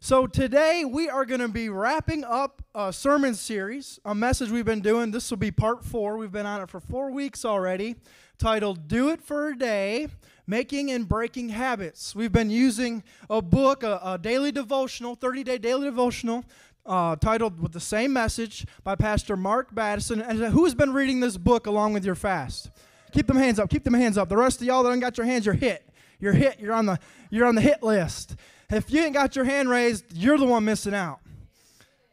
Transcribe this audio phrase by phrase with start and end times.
[0.00, 4.64] So today we are going to be wrapping up a sermon series, a message we've
[4.64, 5.10] been doing.
[5.10, 6.18] This will be part four.
[6.18, 7.96] We've been on it for four weeks already,
[8.38, 10.08] titled Do It for a Day
[10.46, 12.14] Making and Breaking Habits.
[12.14, 16.44] We've been using a book, a, a daily devotional, 30 day daily devotional.
[16.84, 20.20] Uh, titled with the same message by Pastor Mark Batterson.
[20.20, 22.70] And who's been reading this book along with your fast?
[23.10, 23.70] Keep them hands up.
[23.70, 24.28] Keep them hands up.
[24.28, 25.88] The rest of y'all that ain't got your hands, you're hit.
[26.20, 26.60] You're hit.
[26.60, 26.98] You're on the
[27.30, 28.36] you're on the hit list.
[28.70, 31.20] If you ain't got your hand raised, you're the one missing out.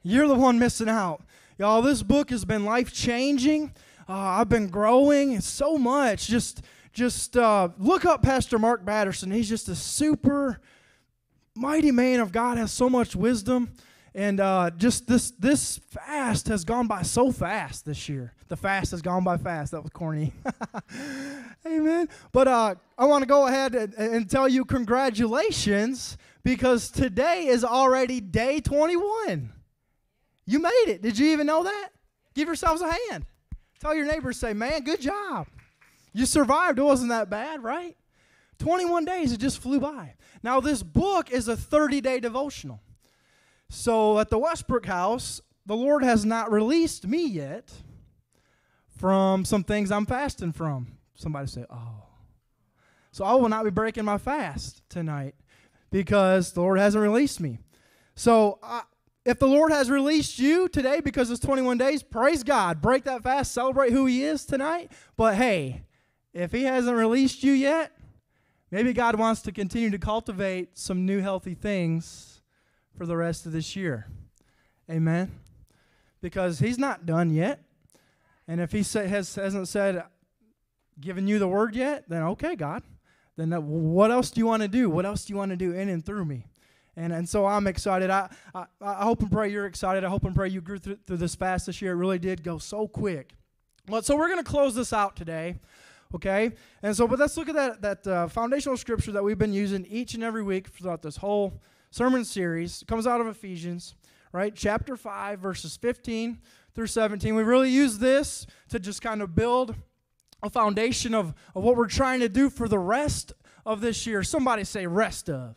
[0.03, 1.23] You're the one missing out.
[1.57, 3.73] Y'all, this book has been life changing.
[4.07, 6.27] Uh, I've been growing so much.
[6.27, 6.61] Just,
[6.91, 9.31] just uh, look up Pastor Mark Batterson.
[9.31, 10.59] He's just a super
[11.55, 12.57] mighty man of God.
[12.57, 13.71] Has so much wisdom,
[14.13, 18.33] and uh, just this this fast has gone by so fast this year.
[18.49, 19.71] The fast has gone by fast.
[19.71, 20.33] That was corny.
[21.65, 22.09] Amen.
[22.31, 27.63] But uh, I want to go ahead and, and tell you congratulations because today is
[27.63, 29.51] already day 21.
[30.45, 31.01] You made it.
[31.01, 31.89] Did you even know that?
[32.33, 33.25] Give yourselves a hand.
[33.79, 35.47] Tell your neighbors, say, man, good job.
[36.13, 36.79] You survived.
[36.79, 37.95] It wasn't that bad, right?
[38.59, 40.13] 21 days, it just flew by.
[40.41, 42.81] Now, this book is a 30 day devotional.
[43.69, 47.71] So at the Westbrook house, the Lord has not released me yet
[48.97, 50.97] from some things I'm fasting from.
[51.15, 52.03] Somebody say, oh.
[53.11, 55.35] So I will not be breaking my fast tonight
[55.93, 57.59] because the Lord hasn't released me.
[58.15, 58.59] So,
[59.25, 62.81] if the Lord has released you today because it's 21 days, praise God.
[62.81, 64.91] Break that fast, celebrate who He is tonight.
[65.15, 65.83] But hey,
[66.33, 67.91] if He hasn't released you yet,
[68.71, 72.41] maybe God wants to continue to cultivate some new healthy things
[72.97, 74.07] for the rest of this year.
[74.89, 75.31] Amen.
[76.21, 77.61] Because He's not done yet.
[78.47, 80.03] And if He has, hasn't said,
[80.99, 82.81] given you the word yet, then okay, God
[83.37, 84.89] then what else do you want to do?
[84.89, 86.45] What else do you want to do in and through me?
[86.95, 88.09] And, and so I'm excited.
[88.09, 90.03] I, I, I hope and pray you're excited.
[90.03, 91.93] I hope and pray you grew through, through this fast this year.
[91.93, 93.33] It really did go so quick.
[93.87, 95.55] Well, so we're going to close this out today,
[96.15, 96.51] okay?
[96.83, 99.85] And so, but let's look at that, that uh, foundational scripture that we've been using
[99.87, 102.83] each and every week throughout this whole sermon series.
[102.83, 103.95] It comes out of Ephesians,
[104.31, 104.53] right?
[104.55, 106.39] Chapter 5, verses 15
[106.75, 107.35] through 17.
[107.35, 109.75] We really use this to just kind of build
[110.43, 113.31] a foundation of, of what we're trying to do for the rest
[113.65, 114.21] of this year.
[114.21, 115.55] Somebody say, rest of.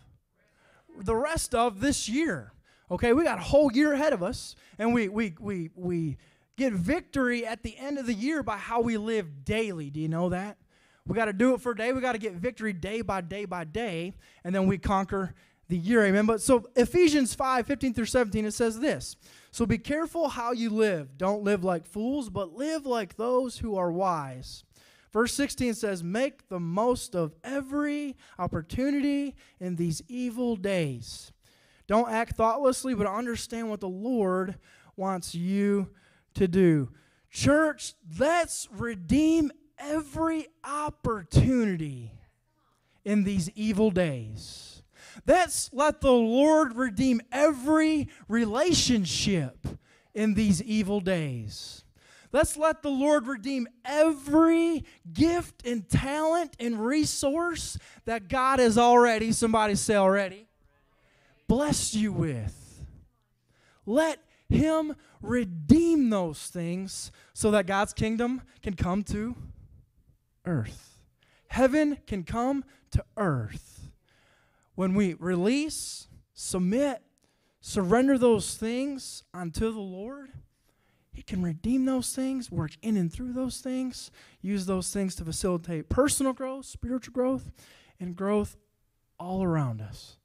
[0.98, 2.52] The rest of this year.
[2.90, 6.16] Okay, we got a whole year ahead of us, and we, we, we, we
[6.56, 9.90] get victory at the end of the year by how we live daily.
[9.90, 10.56] Do you know that?
[11.06, 11.92] We got to do it for a day.
[11.92, 14.14] We got to get victory day by day by day,
[14.44, 15.34] and then we conquer
[15.68, 16.04] the year.
[16.04, 16.26] Amen.
[16.26, 19.16] But so Ephesians 5 15 through 17, it says this
[19.50, 21.18] So be careful how you live.
[21.18, 24.64] Don't live like fools, but live like those who are wise.
[25.16, 31.32] Verse 16 says, Make the most of every opportunity in these evil days.
[31.86, 34.56] Don't act thoughtlessly, but understand what the Lord
[34.94, 35.88] wants you
[36.34, 36.90] to do.
[37.30, 42.12] Church, let's redeem every opportunity
[43.02, 44.82] in these evil days.
[45.26, 49.66] Let's let the Lord redeem every relationship
[50.12, 51.85] in these evil days.
[52.36, 59.32] Let's let the Lord redeem every gift and talent and resource that God has already,
[59.32, 60.46] somebody say already,
[61.48, 62.84] blessed you with.
[63.86, 64.18] Let
[64.50, 69.34] Him redeem those things so that God's kingdom can come to
[70.44, 70.98] earth.
[71.46, 73.88] Heaven can come to earth.
[74.74, 77.00] When we release, submit,
[77.62, 80.32] surrender those things unto the Lord
[81.16, 84.10] he can redeem those things, work in and through those things,
[84.42, 87.50] use those things to facilitate personal growth, spiritual growth,
[87.98, 88.58] and growth
[89.18, 90.18] all around us.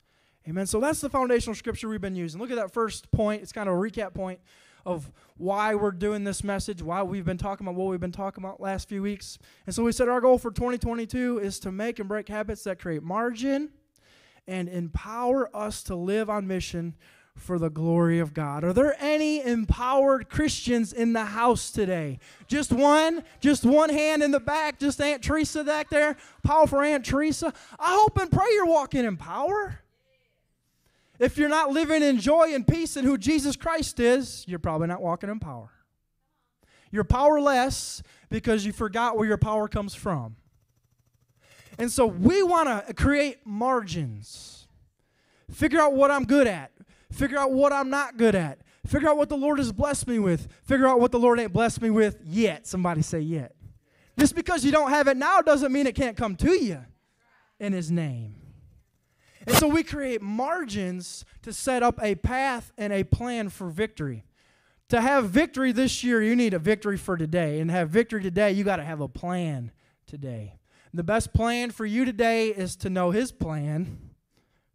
[0.50, 0.66] Amen.
[0.66, 2.42] So that's the foundational scripture we've been using.
[2.42, 3.42] Look at that first point.
[3.42, 4.42] It's kind of a recap point
[4.86, 8.44] of why we're doing this message, why we've been talking about what we've been talking
[8.44, 9.40] about last few weeks.
[9.66, 12.80] And so we said our goal for 2022 is to make and break habits that
[12.80, 13.70] create margin
[14.46, 16.96] and empower us to live on mission
[17.36, 18.64] for the glory of God.
[18.64, 22.20] Are there any empowered Christians in the house today?
[22.48, 23.24] Just one?
[23.40, 24.80] Just one hand in the back?
[24.80, 26.18] Just Aunt Teresa back there?
[26.44, 27.54] Powerful Aunt Teresa?
[27.80, 29.80] I hope and pray you're walking in power.
[31.20, 34.88] If you're not living in joy and peace in who Jesus Christ is, you're probably
[34.88, 35.70] not walking in power.
[36.92, 40.36] You're powerless because you forgot where your power comes from.
[41.78, 44.68] And so we want to create margins.
[45.52, 46.72] Figure out what I'm good at.
[47.12, 48.60] Figure out what I'm not good at.
[48.88, 50.48] Figure out what the Lord has blessed me with.
[50.64, 52.66] Figure out what the Lord ain't blessed me with yet.
[52.66, 53.54] Somebody say yet.
[54.18, 56.80] Just because you don't have it now doesn't mean it can't come to you
[57.60, 58.36] in His name.
[59.46, 64.26] And so we create margins to set up a path and a plan for victory.
[64.90, 67.60] To have victory this year, you need a victory for today.
[67.60, 69.72] And to have victory today, you got to have a plan
[70.06, 70.60] today.
[70.92, 74.12] And the best plan for you today is to know His plan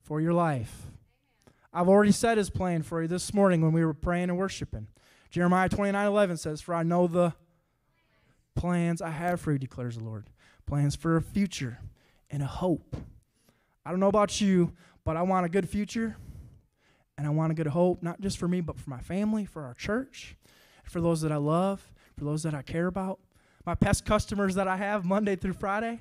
[0.02, 0.86] for your life.
[1.76, 4.86] I've already said His plan for you this morning when we were praying and worshiping.
[5.28, 7.34] Jeremiah 29 11 says, For I know the
[8.54, 10.30] plans I have for you, declares the Lord.
[10.64, 11.78] Plans for a future
[12.30, 12.96] and a hope.
[13.84, 14.72] I don't know about you,
[15.04, 16.16] but I want a good future
[17.18, 19.64] and I want a good hope, not just for me, but for my family, for
[19.64, 20.34] our church,
[20.84, 23.20] for those that I love, for those that I care about,
[23.66, 26.00] my past customers that I have Monday through Friday.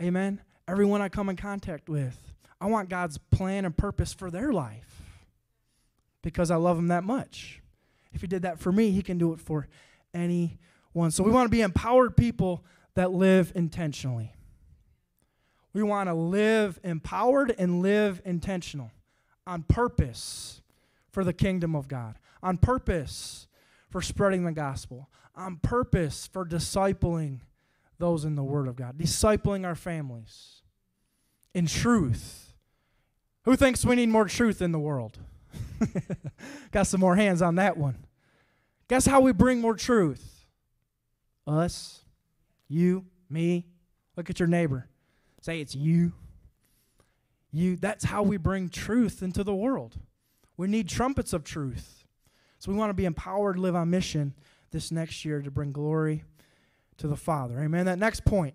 [0.00, 0.40] Amen.
[0.66, 2.31] Everyone I come in contact with.
[2.62, 5.02] I want God's plan and purpose for their life
[6.22, 7.60] because I love them that much.
[8.12, 9.66] If He did that for me, He can do it for
[10.14, 11.10] anyone.
[11.10, 12.64] So we want to be empowered people
[12.94, 14.32] that live intentionally.
[15.72, 18.92] We want to live empowered and live intentional
[19.44, 20.62] on purpose
[21.10, 22.14] for the kingdom of God,
[22.44, 23.48] on purpose
[23.90, 27.40] for spreading the gospel, on purpose for discipling
[27.98, 30.62] those in the Word of God, discipling our families
[31.54, 32.51] in truth.
[33.44, 35.18] Who thinks we need more truth in the world?
[36.70, 38.06] Got some more hands on that one.
[38.88, 40.46] Guess how we bring more truth?
[41.46, 42.04] Us,
[42.68, 43.66] you, me.
[44.16, 44.88] Look at your neighbor.
[45.40, 46.12] Say it's you.
[47.50, 49.96] You that's how we bring truth into the world.
[50.56, 52.04] We need trumpets of truth.
[52.58, 54.34] So we want to be empowered, live on mission
[54.70, 56.24] this next year to bring glory
[56.98, 57.60] to the Father.
[57.60, 57.86] Amen.
[57.86, 58.54] That next point.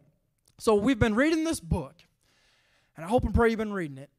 [0.57, 1.95] So we've been reading this book,
[2.95, 4.10] and I hope and pray you've been reading it.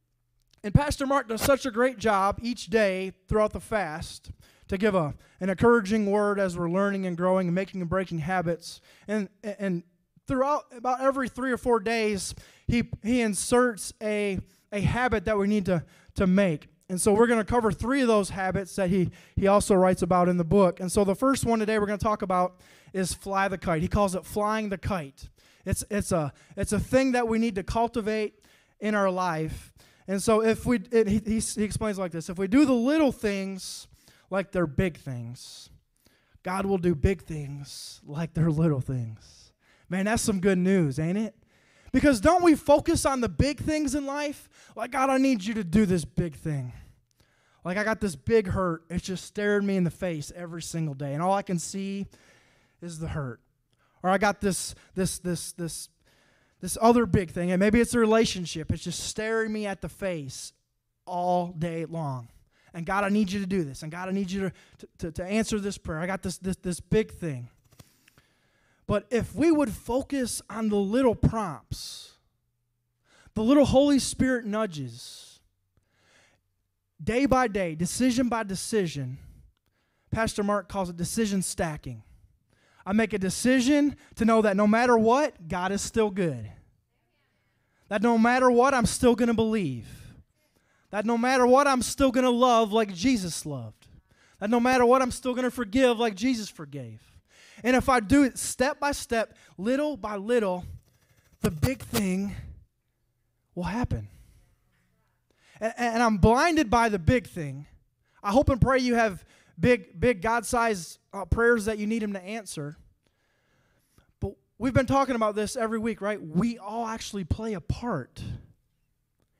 [0.62, 4.32] And Pastor Mark does such a great job each day throughout the fast
[4.68, 8.18] to give a, an encouraging word as we're learning and growing and making and breaking
[8.18, 8.80] habits.
[9.06, 9.82] And, and
[10.26, 12.34] throughout about every three or four days,
[12.66, 14.40] he, he inserts a,
[14.72, 15.84] a habit that we need to,
[16.16, 16.68] to make.
[16.90, 20.02] And so we're going to cover three of those habits that he, he also writes
[20.02, 20.80] about in the book.
[20.80, 22.60] And so the first one today we're going to talk about
[22.92, 23.82] is fly the kite.
[23.82, 25.28] He calls it flying the kite.
[25.64, 28.40] It's, it's, a, it's a thing that we need to cultivate
[28.80, 29.72] in our life.
[30.08, 33.12] And so if we, it, he, he explains like this if we do the little
[33.12, 33.86] things
[34.30, 35.68] like they're big things,
[36.42, 39.52] God will do big things like they're little things.
[39.90, 41.34] Man, that's some good news, ain't it?
[41.92, 44.48] Because don't we focus on the big things in life?
[44.74, 46.72] Like, God, I need you to do this big thing.
[47.64, 48.84] Like, I got this big hurt.
[48.90, 52.06] It's just staring me in the face every single day, and all I can see
[52.80, 53.40] is the hurt.
[54.02, 55.88] Or I got this, this, this, this,
[56.60, 58.72] this other big thing, and maybe it's a relationship.
[58.72, 60.52] It's just staring me at the face
[61.06, 62.28] all day long.
[62.74, 63.82] And God, I need you to do this.
[63.82, 66.00] And God, I need you to, to, to answer this prayer.
[66.00, 67.48] I got this, this, this big thing.
[68.86, 72.12] But if we would focus on the little prompts,
[73.34, 75.40] the little Holy Spirit nudges,
[77.02, 79.18] day by day, decision by decision,
[80.10, 82.02] Pastor Mark calls it decision stacking.
[82.88, 86.50] I make a decision to know that no matter what, God is still good.
[87.88, 89.86] That no matter what, I'm still going to believe.
[90.90, 93.86] That no matter what, I'm still going to love like Jesus loved.
[94.40, 97.02] That no matter what, I'm still going to forgive like Jesus forgave.
[97.62, 100.64] And if I do it step by step, little by little,
[101.42, 102.34] the big thing
[103.54, 104.08] will happen.
[105.60, 107.66] And, and I'm blinded by the big thing.
[108.22, 109.26] I hope and pray you have
[109.58, 112.76] big, big God sized uh, prayers that you need Him to answer.
[114.20, 116.20] But we've been talking about this every week, right?
[116.20, 118.22] We all actually play a part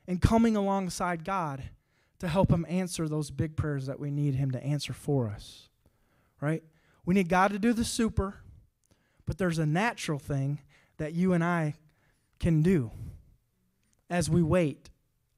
[0.07, 1.63] in coming alongside God
[2.19, 5.69] to help Him answer those big prayers that we need Him to answer for us,
[6.41, 6.63] right?
[7.05, 8.37] We need God to do the super,
[9.27, 10.61] but there's a natural thing
[10.97, 11.75] that you and I
[12.41, 12.91] can do
[14.11, 14.91] as we wait,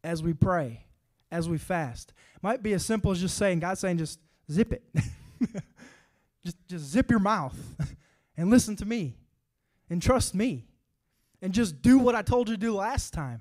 [0.03, 0.87] as we pray,
[1.31, 2.13] as we fast.
[2.35, 4.19] It might be as simple as just saying, God saying, just
[4.51, 4.83] zip it.
[6.45, 7.57] just, just zip your mouth
[8.37, 9.17] and listen to me
[9.89, 10.67] and trust me
[11.43, 13.41] and just do what I told you to do last time.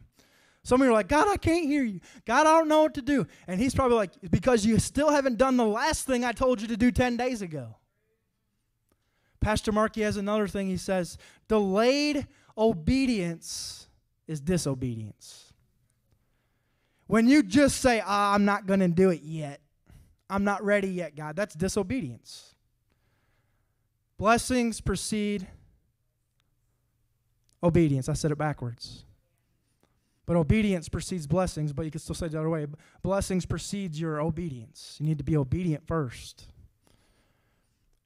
[0.63, 1.99] Some of you are like, God, I can't hear you.
[2.25, 3.25] God, I don't know what to do.
[3.47, 6.67] And he's probably like, because you still haven't done the last thing I told you
[6.67, 7.77] to do 10 days ago.
[9.39, 13.87] Pastor Markey has another thing he says delayed obedience
[14.27, 15.53] is disobedience.
[17.07, 19.61] When you just say, ah, I'm not going to do it yet,
[20.29, 22.53] I'm not ready yet, God, that's disobedience.
[24.17, 25.47] Blessings precede
[27.63, 28.09] obedience.
[28.09, 29.05] I said it backwards.
[30.25, 32.67] But obedience precedes blessings, but you can still say it the other way.
[33.01, 34.97] Blessings precedes your obedience.
[34.99, 36.47] You need to be obedient first.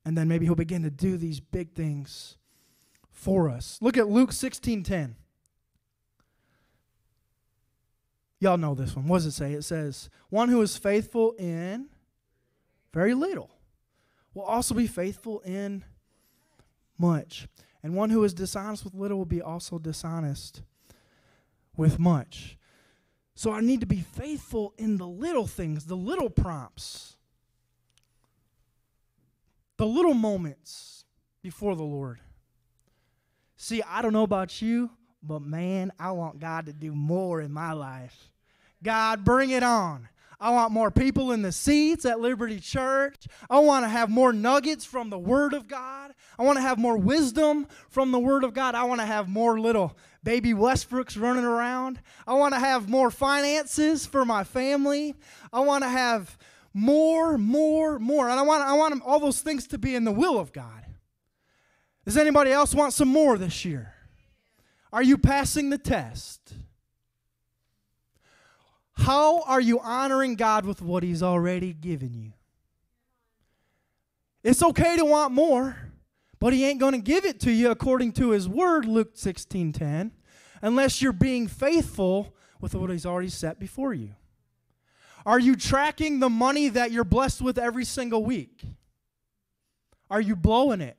[0.05, 2.37] And then maybe he'll begin to do these big things
[3.11, 3.77] for us.
[3.81, 5.15] Look at Luke 16:10.
[8.39, 9.07] Y'all know this one.
[9.07, 9.53] What does it say?
[9.53, 11.89] It says, One who is faithful in
[12.93, 13.49] very little
[14.33, 15.83] will also be faithful in
[16.97, 17.47] much.
[17.81, 20.61] And one who is dishonest with little will be also dishonest
[21.75, 22.57] with much.
[23.35, 27.17] So I need to be faithful in the little things, the little prompts,
[29.77, 31.05] the little moments
[31.41, 32.19] before the Lord.
[33.57, 37.51] See, I don't know about you, but man, I want God to do more in
[37.51, 38.29] my life.
[38.83, 40.09] God, bring it on.
[40.43, 43.27] I want more people in the seats at Liberty Church.
[43.49, 46.13] I want to have more nuggets from the Word of God.
[46.37, 48.75] I want to have more wisdom from the Word of God.
[48.75, 52.01] I want to have more little baby Westbrooks running around.
[52.27, 55.15] I want to have more finances for my family.
[55.53, 56.37] I want to have
[56.73, 58.27] more, more, more.
[58.27, 60.83] And I want, I want all those things to be in the will of God.
[62.03, 63.93] Does anybody else want some more this year?
[64.91, 66.53] Are you passing the test?
[68.93, 72.33] How are you honoring God with what He's already given you?
[74.43, 75.77] It's okay to want more,
[76.39, 79.73] but He ain't going to give it to you according to His word, Luke 16
[79.73, 80.11] 10,
[80.61, 84.15] unless you're being faithful with what He's already set before you.
[85.25, 88.63] Are you tracking the money that you're blessed with every single week?
[90.09, 90.97] Are you blowing it?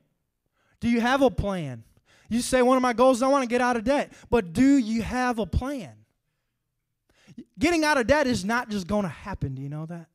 [0.80, 1.84] Do you have a plan?
[2.28, 4.76] You say, one of my goals I want to get out of debt, but do
[4.76, 5.92] you have a plan?
[7.58, 9.54] Getting out of debt is not just going to happen.
[9.54, 10.06] Do you know that?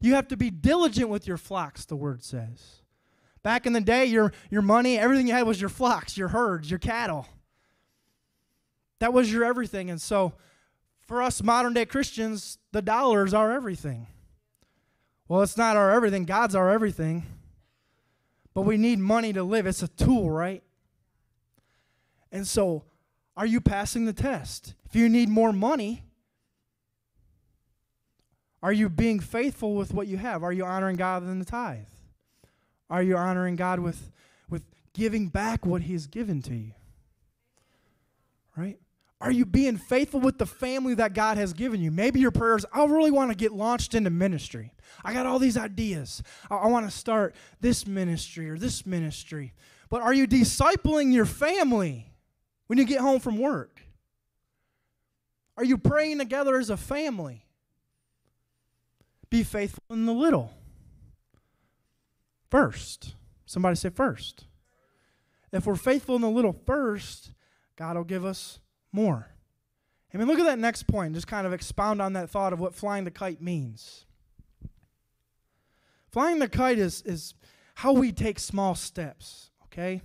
[0.00, 2.82] You have to be diligent with your flocks, the word says.
[3.42, 6.70] Back in the day, your, your money, everything you had was your flocks, your herds,
[6.70, 7.26] your cattle.
[8.98, 9.90] That was your everything.
[9.90, 10.34] And so,
[11.00, 14.06] for us modern day Christians, the dollar is our everything.
[15.28, 17.24] Well, it's not our everything, God's our everything.
[18.54, 19.66] But we need money to live.
[19.66, 20.62] It's a tool, right?
[22.32, 22.84] And so,
[23.36, 24.74] are you passing the test?
[24.84, 26.02] If you need more money,
[28.62, 30.42] are you being faithful with what you have?
[30.42, 31.86] Are you honoring God in the tithe?
[32.90, 34.10] Are you honoring God with,
[34.48, 36.72] with giving back what He's given to you?
[38.56, 38.78] Right?
[39.20, 41.90] Are you being faithful with the family that God has given you?
[41.90, 44.72] Maybe your prayers, I really want to get launched into ministry.
[45.04, 46.22] I got all these ideas.
[46.50, 49.54] I, I want to start this ministry or this ministry.
[49.90, 52.12] But are you discipling your family
[52.66, 53.82] when you get home from work?
[55.56, 57.44] Are you praying together as a family?
[59.30, 60.52] Be faithful in the little.
[62.50, 63.14] First.
[63.46, 64.46] Somebody say first.
[65.52, 67.32] If we're faithful in the little first,
[67.76, 68.58] God will give us
[68.92, 69.28] more.
[70.12, 71.14] I mean, look at that next point.
[71.14, 74.04] Just kind of expound on that thought of what flying the kite means.
[76.10, 77.34] Flying the kite is, is
[77.76, 80.00] how we take small steps, okay?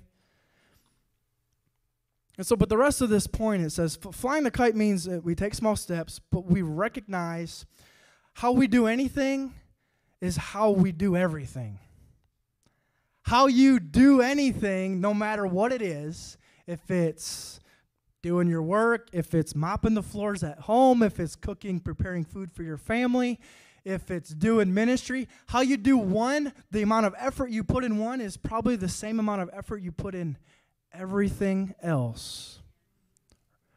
[2.38, 5.24] And so, but the rest of this point, it says flying the kite means that
[5.24, 7.66] we take small steps, but we recognize
[8.34, 9.54] how we do anything
[10.22, 11.80] is how we do everything.
[13.24, 16.38] How you do anything, no matter what it is,
[16.68, 17.60] if it's
[18.22, 22.52] doing your work, if it's mopping the floors at home, if it's cooking, preparing food
[22.52, 23.40] for your family,
[23.86, 27.98] if it's doing ministry, how you do one, the amount of effort you put in
[27.98, 30.38] one is probably the same amount of effort you put in
[30.94, 32.60] everything else.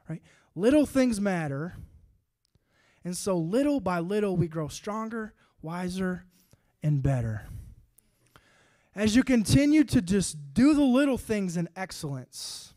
[0.09, 0.23] Right?
[0.55, 1.75] Little things matter
[3.07, 5.33] and so, little by little, we grow stronger,
[5.63, 6.25] wiser,
[6.83, 7.47] and better.
[8.97, 12.75] As you continue to just do the little things in excellence,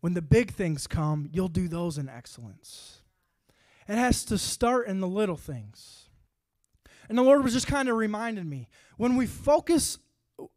[0.00, 3.00] when the big things come, you'll do those in excellence.
[3.88, 6.10] It has to start in the little things.
[7.08, 8.68] And the Lord was just kind of reminding me
[8.98, 9.98] when we focus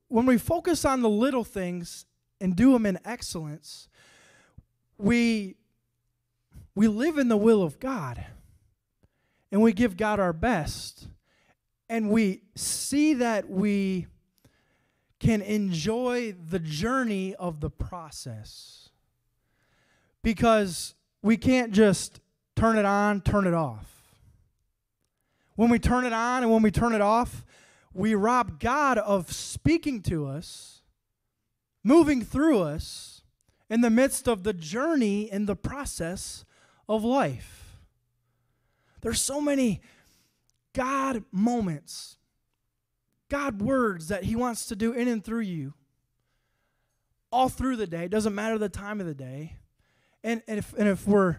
[0.10, 2.06] when we focus on the little things
[2.42, 3.88] and do them in excellence,
[4.98, 5.56] we
[6.76, 8.26] we live in the will of God
[9.52, 11.08] and we give God our best
[11.90, 14.08] and we see that we
[15.20, 18.90] can enjoy the journey of the process
[20.22, 22.20] because we can't just
[22.56, 23.90] turn it on, turn it off.
[25.56, 27.46] When we turn it on and when we turn it off,
[27.94, 30.82] we rob God of speaking to us,
[31.84, 33.22] moving through us
[33.70, 36.44] in the midst of the journey and the process
[36.88, 37.78] of life.
[39.02, 39.82] There's so many
[40.74, 42.18] God moments,
[43.30, 45.74] God words that He wants to do in and through you
[47.34, 48.06] all through the day.
[48.06, 49.58] It doesn't matter the time of the day.
[50.24, 51.38] And, and, if, and if we're,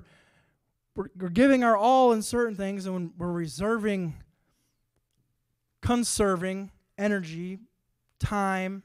[0.97, 4.15] we're, we're giving our all in certain things and we're reserving,
[5.81, 7.61] conserving energy,
[8.19, 8.83] time,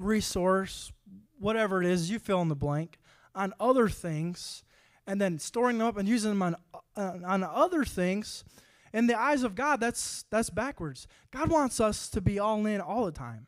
[0.00, 0.92] resource,
[1.38, 2.98] whatever it is, you fill in the blank,
[3.34, 4.64] on other things,
[5.08, 6.56] and then storing them up and using them on,
[6.94, 8.44] uh, on other things,
[8.92, 11.08] in the eyes of God, that's, that's backwards.
[11.30, 13.46] God wants us to be all in all the time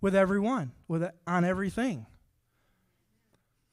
[0.00, 2.06] with everyone, with on everything.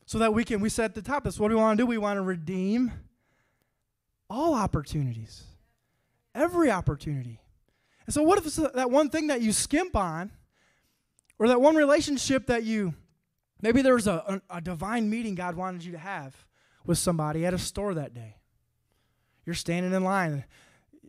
[0.06, 1.88] So that we can, we said at the top, that's what we want to do.
[1.88, 2.92] We want to redeem
[4.30, 5.44] all opportunities,
[6.36, 7.40] every opportunity.
[8.06, 10.32] And so, what if it's that one thing that you skimp on,
[11.38, 12.94] or that one relationship that you,
[13.62, 16.36] maybe there was a, a, a divine meeting God wanted you to have
[16.86, 18.38] with somebody at a store that day?
[19.46, 20.44] You're standing in line.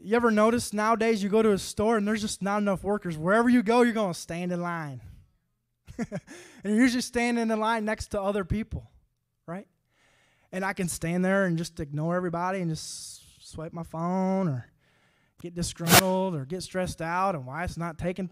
[0.03, 3.19] You ever notice nowadays you go to a store and there's just not enough workers?
[3.19, 5.03] Wherever you go, you're going to stand in line.
[5.99, 6.21] and
[6.65, 8.91] you're usually standing in line next to other people,
[9.47, 9.67] right?
[10.53, 14.67] And I can stand there and just ignore everybody and just swipe my phone or
[15.43, 18.31] get disgruntled or get stressed out and why it's not taking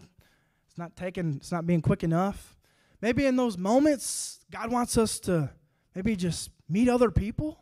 [0.67, 2.55] it's not taking it's not being quick enough.
[3.01, 5.49] Maybe in those moments God wants us to
[5.95, 7.59] maybe just meet other people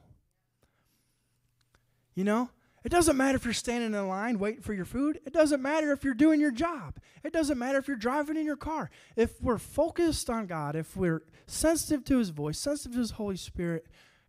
[2.17, 2.50] you know?
[2.84, 5.19] It doesn't matter if you're standing in line waiting for your food.
[5.25, 7.00] It doesn't matter if you're doing your job.
[7.24, 8.89] It doesn't matter if you're driving in your car.
[9.15, 13.38] If we're focused on God, if we're sensitive to His voice, sensitive to His Holy
[13.38, 13.86] Spirit,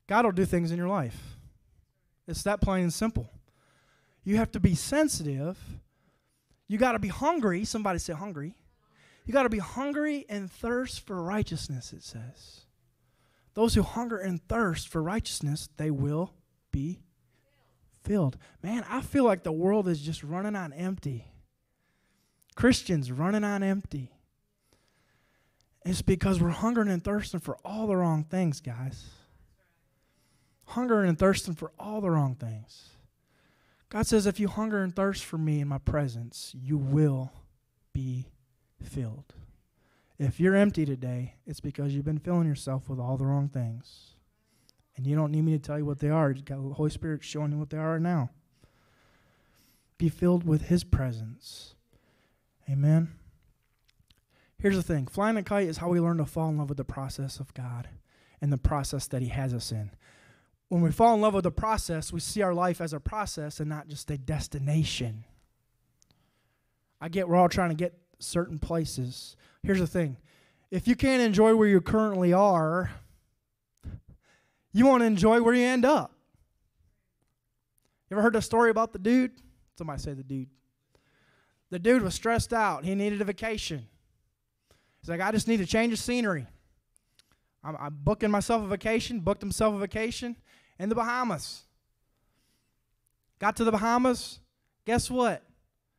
[0.06, 1.38] God will do things in your life.
[2.26, 3.30] It's that plain and simple.
[4.22, 5.56] You have to be sensitive.
[6.66, 7.64] You got to be hungry.
[7.64, 8.54] Somebody say hungry.
[9.24, 12.66] You got to be hungry and thirst for righteousness, it says.
[13.58, 16.32] Those who hunger and thirst for righteousness, they will
[16.70, 17.00] be
[18.04, 18.38] filled.
[18.62, 21.26] Man, I feel like the world is just running on empty.
[22.54, 24.12] Christians running on empty.
[25.84, 29.06] It's because we're hungering and thirsting for all the wrong things, guys.
[30.66, 32.90] Hungering and thirsting for all the wrong things.
[33.88, 37.32] God says, if you hunger and thirst for me in my presence, you will
[37.92, 38.28] be
[38.80, 39.34] filled.
[40.18, 44.14] If you're empty today, it's because you've been filling yourself with all the wrong things.
[44.96, 46.34] And you don't need me to tell you what they are.
[46.34, 48.30] The Holy Spirit showing you what they are now.
[49.96, 51.76] Be filled with His presence.
[52.68, 53.12] Amen.
[54.58, 56.78] Here's the thing flying a kite is how we learn to fall in love with
[56.78, 57.88] the process of God
[58.40, 59.92] and the process that He has us in.
[60.68, 63.60] When we fall in love with the process, we see our life as a process
[63.60, 65.24] and not just a destination.
[67.00, 69.36] I get we're all trying to get certain places.
[69.62, 70.16] Here's the thing
[70.70, 72.90] if you can't enjoy where you currently are,
[74.72, 76.12] you won't enjoy where you end up.
[78.08, 79.32] You ever heard the story about the dude?
[79.76, 80.48] Somebody say the dude.
[81.70, 82.84] The dude was stressed out.
[82.84, 83.86] He needed a vacation.
[85.00, 86.46] He's like, I just need to change of scenery.
[87.62, 90.36] I'm, I'm booking myself a vacation, booked himself a vacation
[90.78, 91.64] in the Bahamas.
[93.38, 94.40] Got to the Bahamas.
[94.84, 95.42] Guess what?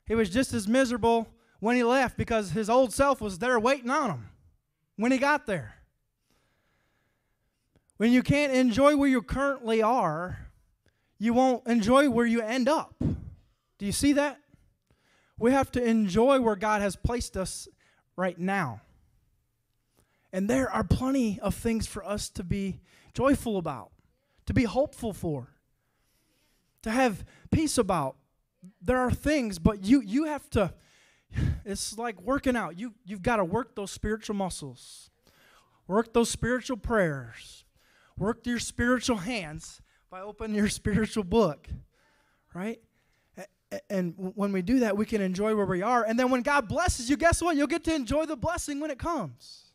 [0.05, 1.27] He was just as miserable
[1.60, 4.30] when he left because his old self was there waiting on him
[4.95, 5.76] when he got there.
[7.98, 10.48] When you can't enjoy where you currently are,
[11.17, 12.95] you won't enjoy where you end up.
[13.00, 14.39] Do you see that?
[15.38, 17.67] We have to enjoy where God has placed us
[18.15, 18.82] right now.
[20.32, 22.80] And there are plenty of things for us to be
[23.13, 23.91] joyful about,
[24.45, 25.56] to be hopeful for,
[26.84, 28.15] to have peace about.
[28.82, 30.74] There are things, but you you have to
[31.65, 32.78] it's like working out.
[32.78, 35.10] You you've got to work those spiritual muscles.
[35.88, 37.65] Work those spiritual prayers.
[38.18, 41.68] Work your spiritual hands by opening your spiritual book,
[42.54, 42.80] right?
[43.89, 46.04] And when we do that, we can enjoy where we are.
[46.04, 47.56] And then when God blesses you, guess what?
[47.56, 49.65] You'll get to enjoy the blessing when it comes.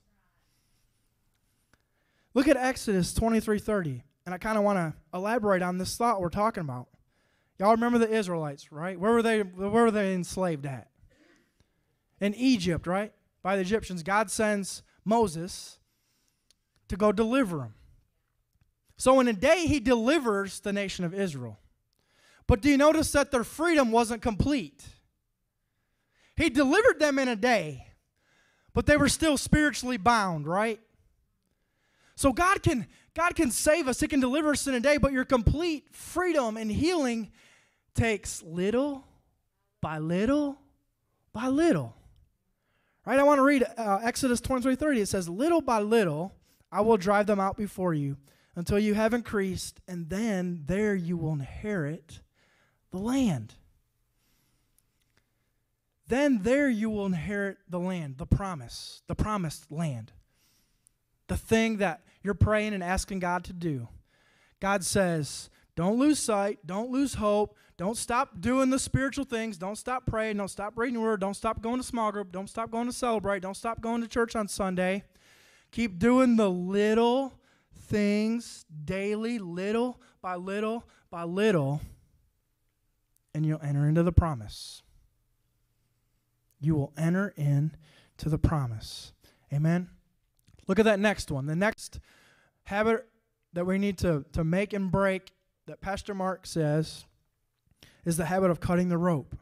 [2.34, 4.02] Look at Exodus 23 30.
[4.26, 6.88] And I kind of want to elaborate on this thought we're talking about.
[7.58, 8.98] Y'all remember the Israelites, right?
[8.98, 10.88] Where were they where were they enslaved at?
[12.24, 13.12] In Egypt, right?
[13.42, 14.02] By the Egyptians.
[14.02, 15.78] God sends Moses
[16.88, 17.74] to go deliver them.
[18.96, 21.58] So in a day, he delivers the nation of Israel.
[22.46, 24.86] But do you notice that their freedom wasn't complete?
[26.34, 27.88] He delivered them in a day,
[28.72, 30.80] but they were still spiritually bound, right?
[32.16, 35.12] So God can God can save us, He can deliver us in a day, but
[35.12, 37.32] your complete freedom and healing
[37.94, 39.04] takes little
[39.82, 40.56] by little
[41.34, 41.94] by little.
[43.06, 43.18] Right?
[43.18, 45.00] I want to read uh, Exodus 23 30.
[45.00, 46.34] It says, Little by little
[46.72, 48.16] I will drive them out before you
[48.56, 52.20] until you have increased, and then there you will inherit
[52.90, 53.54] the land.
[56.06, 60.12] Then there you will inherit the land, the promise, the promised land.
[61.28, 63.88] The thing that you're praying and asking God to do.
[64.60, 69.76] God says, don't lose sight, don't lose hope, don't stop doing the spiritual things, don't
[69.76, 72.70] stop praying, don't stop reading the word, don't stop going to small group, don't stop
[72.70, 75.02] going to celebrate, don't stop going to church on Sunday.
[75.72, 77.32] Keep doing the little
[77.76, 81.80] things daily, little by little by little,
[83.34, 84.82] and you'll enter into the promise.
[86.60, 89.12] You will enter into the promise.
[89.52, 89.88] Amen.
[90.66, 91.46] Look at that next one.
[91.46, 92.00] The next
[92.64, 93.06] habit
[93.52, 95.32] that we need to, to make and break
[95.66, 97.04] that Pastor Mark says
[98.04, 99.36] is the habit of cutting the rope.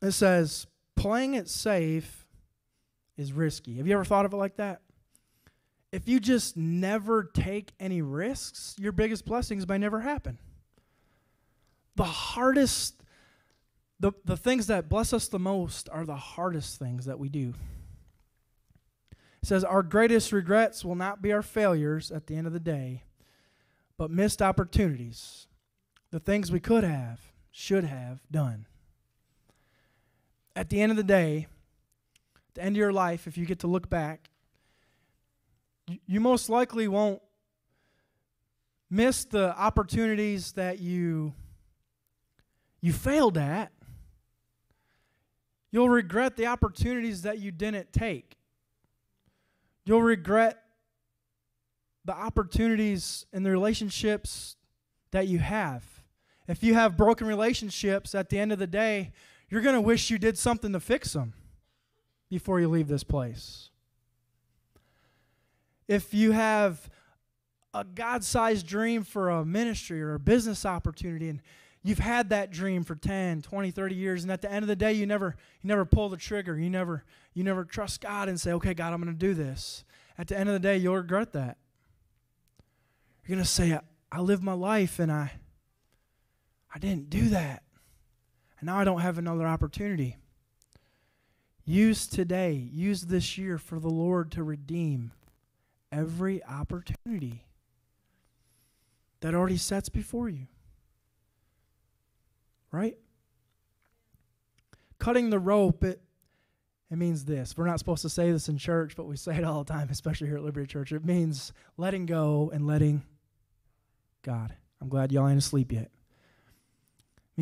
[0.00, 2.26] It says, playing it safe
[3.16, 3.76] is risky.
[3.76, 4.82] Have you ever thought of it like that?
[5.92, 10.38] If you just never take any risks, your biggest blessings may never happen.
[11.96, 13.02] The hardest,
[14.00, 17.52] the, the things that bless us the most are the hardest things that we do.
[19.42, 22.60] It says, Our greatest regrets will not be our failures at the end of the
[22.60, 23.02] day,
[23.98, 25.46] but missed opportunities,
[26.12, 28.66] the things we could have, should have done.
[30.54, 31.48] At the end of the day,
[32.54, 34.28] the end of your life, if you get to look back,
[36.06, 37.20] you most likely won't
[38.90, 41.32] miss the opportunities that you
[42.82, 43.72] you failed at.
[45.70, 48.36] You'll regret the opportunities that you didn't take.
[49.86, 50.62] You'll regret
[52.04, 54.56] the opportunities and the relationships
[55.12, 55.91] that you have.
[56.52, 59.12] If you have broken relationships at the end of the day,
[59.48, 61.32] you're going to wish you did something to fix them
[62.28, 63.70] before you leave this place.
[65.88, 66.90] If you have
[67.72, 71.40] a God sized dream for a ministry or a business opportunity and
[71.82, 74.76] you've had that dream for 10 20 30 years and at the end of the
[74.76, 78.38] day you never you never pull the trigger you never you never trust god and
[78.38, 79.84] say okay god i'm going to do this
[80.18, 81.56] at the end of the day you'll regret that
[83.24, 83.80] you're going to say I,
[84.12, 85.32] I lived my life and i
[86.74, 87.62] i didn't do that
[88.58, 90.16] and now i don't have another opportunity
[91.64, 95.12] use today use this year for the lord to redeem
[95.90, 97.44] every opportunity
[99.20, 100.46] that already sets before you
[102.72, 102.96] right?
[104.98, 106.00] Cutting the rope, it,
[106.90, 107.56] it means this.
[107.56, 109.88] We're not supposed to say this in church, but we say it all the time,
[109.90, 110.90] especially here at Liberty Church.
[110.90, 113.04] It means letting go and letting
[114.22, 114.56] God.
[114.80, 115.90] I'm glad y'all ain't asleep yet.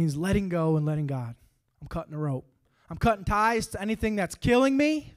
[0.00, 1.34] Means letting go and letting God.
[1.82, 2.46] I'm cutting a rope.
[2.88, 5.12] I'm cutting ties to anything that's killing me.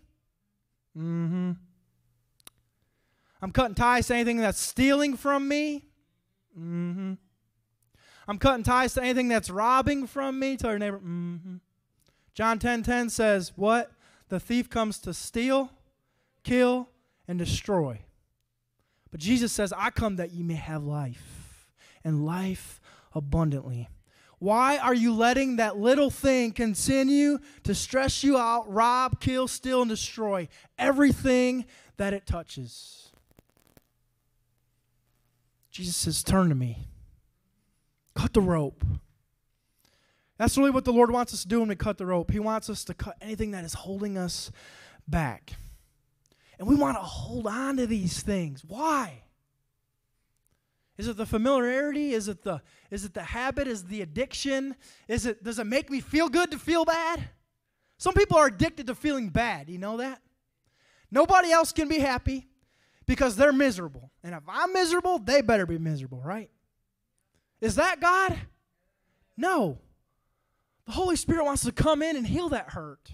[0.97, 1.51] Mm-hmm.
[3.41, 5.85] I'm cutting ties to anything that's stealing from me.
[6.59, 7.13] Mm-hmm.
[8.27, 10.57] I'm cutting ties to anything that's robbing from me.
[10.57, 11.55] Tell your neighbor, mm-hmm.
[12.33, 13.89] John 10 10 says, What?
[14.27, 15.71] The thief comes to steal,
[16.43, 16.89] kill,
[17.25, 18.01] and destroy.
[19.11, 21.71] But Jesus says, I come that ye may have life,
[22.03, 22.81] and life
[23.13, 23.87] abundantly.
[24.39, 29.81] Why are you letting that little thing continue to stress you out, rob, kill, steal,
[29.81, 31.65] and destroy everything
[31.97, 33.11] that it touches?
[35.71, 36.87] Jesus says, Turn to me.
[38.15, 38.83] Cut the rope.
[40.37, 42.31] That's really what the Lord wants us to do when we cut the rope.
[42.31, 44.51] He wants us to cut anything that is holding us
[45.07, 45.53] back.
[46.59, 48.63] And we want to hold on to these things.
[48.63, 49.22] Why?
[50.97, 52.13] Is it the familiarity?
[52.13, 53.67] Is it the is it the habit?
[53.67, 54.75] Is the addiction?
[55.07, 57.29] Is it does it make me feel good to feel bad?
[57.97, 59.69] Some people are addicted to feeling bad.
[59.69, 60.21] You know that?
[61.09, 62.47] Nobody else can be happy
[63.05, 64.11] because they're miserable.
[64.23, 66.49] And if I'm miserable, they better be miserable, right?
[67.61, 68.39] Is that God?
[69.37, 69.79] No.
[70.85, 73.09] The Holy Spirit wants to come in and heal that hurt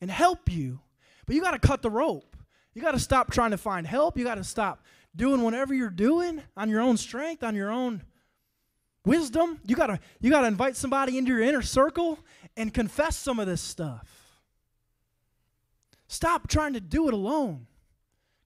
[0.00, 0.80] and help you.
[1.26, 2.36] But you got to cut the rope.
[2.74, 4.16] You got to stop trying to find help.
[4.16, 4.84] You got to stop
[5.14, 8.02] doing whatever you're doing on your own strength, on your own
[9.04, 9.60] wisdom.
[9.64, 12.18] You got to you got to invite somebody into your inner circle
[12.56, 14.08] and confess some of this stuff.
[16.08, 17.66] Stop trying to do it alone.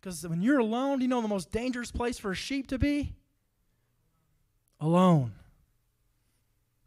[0.02, 3.14] Cuz when you're alone, you know the most dangerous place for a sheep to be?
[4.80, 5.32] alone.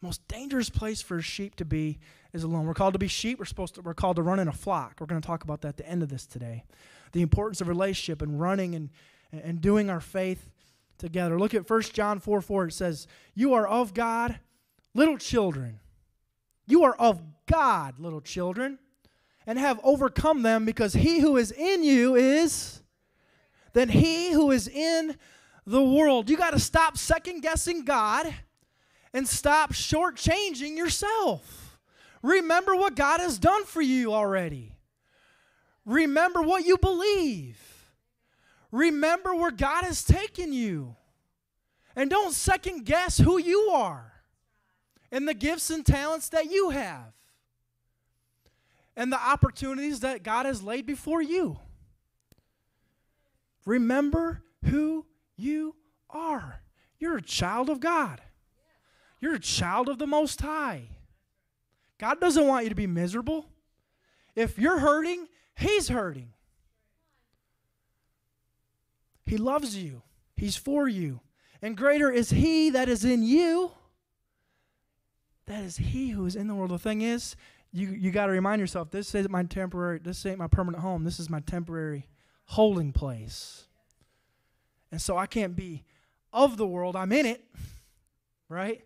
[0.01, 1.99] Most dangerous place for a sheep to be
[2.31, 2.65] is alone.
[2.65, 3.39] We're called to be sheep.
[3.39, 4.95] We're supposed to, we're called to run in a flock.
[4.99, 6.63] We're going to talk about that at the end of this today.
[7.11, 8.89] The importance of relationship and running and,
[9.31, 10.49] and doing our faith
[10.97, 11.39] together.
[11.39, 12.67] Look at 1 John 4 4.
[12.67, 14.39] It says, You are of God,
[14.93, 15.79] little children.
[16.67, 18.77] You are of God, little children,
[19.47, 22.81] and have overcome them because he who is in you is
[23.73, 25.17] than he who is in
[25.65, 26.29] the world.
[26.29, 28.33] You got to stop second guessing God
[29.13, 31.79] and stop shortchanging yourself.
[32.21, 34.75] Remember what God has done for you already.
[35.85, 37.68] Remember what you believe.
[38.71, 40.95] Remember where God has taken you.
[41.95, 44.13] And don't second guess who you are
[45.11, 47.13] and the gifts and talents that you have
[48.95, 51.57] and the opportunities that God has laid before you.
[53.65, 55.05] Remember who
[55.35, 55.75] you
[56.09, 56.61] are.
[56.99, 58.21] You're a child of God.
[59.21, 60.83] You're a child of the Most High.
[61.97, 63.45] God doesn't want you to be miserable.
[64.35, 66.33] If you're hurting, He's hurting.
[69.29, 70.01] He loves you,
[70.35, 71.19] He's for you.
[71.61, 73.71] And greater is He that is in you.
[75.45, 76.71] That is He who is in the world.
[76.71, 77.35] The thing is,
[77.71, 81.03] you, you got to remind yourself this isn't my temporary, this ain't my permanent home.
[81.03, 82.07] This is my temporary
[82.45, 83.65] holding place.
[84.91, 85.83] And so I can't be
[86.33, 86.95] of the world.
[86.95, 87.45] I'm in it,
[88.47, 88.83] right?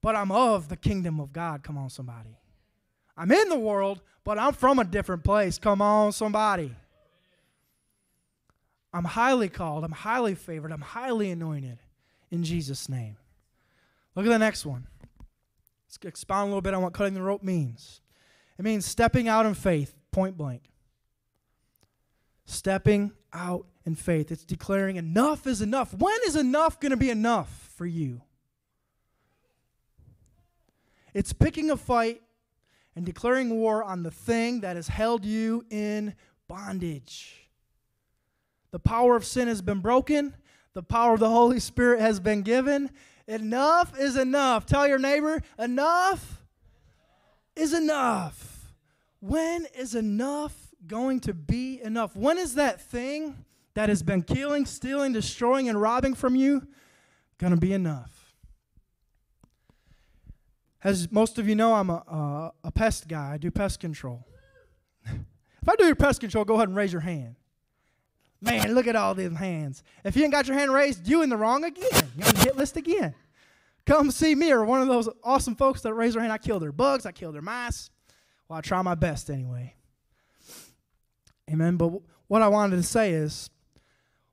[0.00, 1.64] But I'm of the kingdom of God.
[1.64, 2.38] Come on, somebody.
[3.16, 5.58] I'm in the world, but I'm from a different place.
[5.58, 6.76] Come on, somebody.
[8.94, 9.82] I'm highly called.
[9.82, 10.70] I'm highly favored.
[10.70, 11.78] I'm highly anointed
[12.30, 13.16] in Jesus' name.
[14.14, 14.86] Look at the next one.
[15.88, 18.00] Let's expound a little bit on what cutting the rope means.
[18.56, 20.70] It means stepping out in faith, point blank.
[22.46, 24.30] Stepping out in faith.
[24.30, 25.92] It's declaring enough is enough.
[25.92, 28.22] When is enough going to be enough for you?
[31.12, 32.22] It's picking a fight
[32.94, 36.14] and declaring war on the thing that has held you in
[36.46, 37.43] bondage.
[38.74, 40.34] The power of sin has been broken.
[40.72, 42.90] The power of the Holy Spirit has been given.
[43.28, 44.66] Enough is enough.
[44.66, 46.42] Tell your neighbor, enough
[47.54, 48.74] is enough.
[49.20, 52.16] When is enough going to be enough?
[52.16, 56.66] When is that thing that has been killing, stealing, destroying, and robbing from you
[57.38, 58.34] going to be enough?
[60.82, 63.34] As most of you know, I'm a, uh, a pest guy.
[63.34, 64.26] I do pest control.
[65.06, 67.36] if I do your pest control, go ahead and raise your hand.
[68.44, 69.82] Man, look at all these hands.
[70.04, 71.88] If you ain't got your hand raised, you in the wrong again.
[72.16, 73.14] You're on the hit list again.
[73.86, 76.32] Come see me or one of those awesome folks that raise their hand.
[76.32, 77.90] I kill their bugs, I kill their mice.
[78.48, 79.74] Well, I try my best anyway.
[81.50, 81.76] Amen.
[81.76, 81.92] But
[82.28, 83.48] what I wanted to say is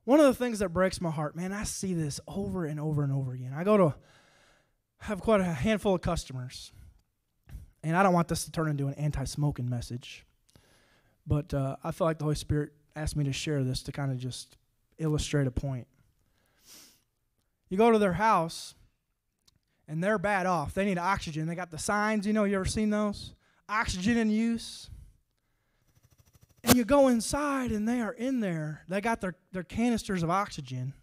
[0.04, 3.04] one of the things that breaks my heart, man, I see this over and over
[3.04, 3.54] and over again.
[3.56, 3.96] I go to
[5.00, 6.72] have quite a handful of customers,
[7.82, 10.26] and I don't want this to turn into an anti smoking message,
[11.26, 14.12] but uh, I feel like the Holy Spirit asked me to share this to kind
[14.12, 14.58] of just
[14.98, 15.88] illustrate a point.
[17.70, 18.76] You go to their house,
[19.88, 20.74] and they're bad off.
[20.74, 21.48] They need oxygen.
[21.48, 23.34] They got the signs, you know, you ever seen those?
[23.70, 24.90] Oxygen in use.
[26.64, 28.84] And you go inside, and they are in there.
[28.88, 30.94] They got their, their canisters of oxygen.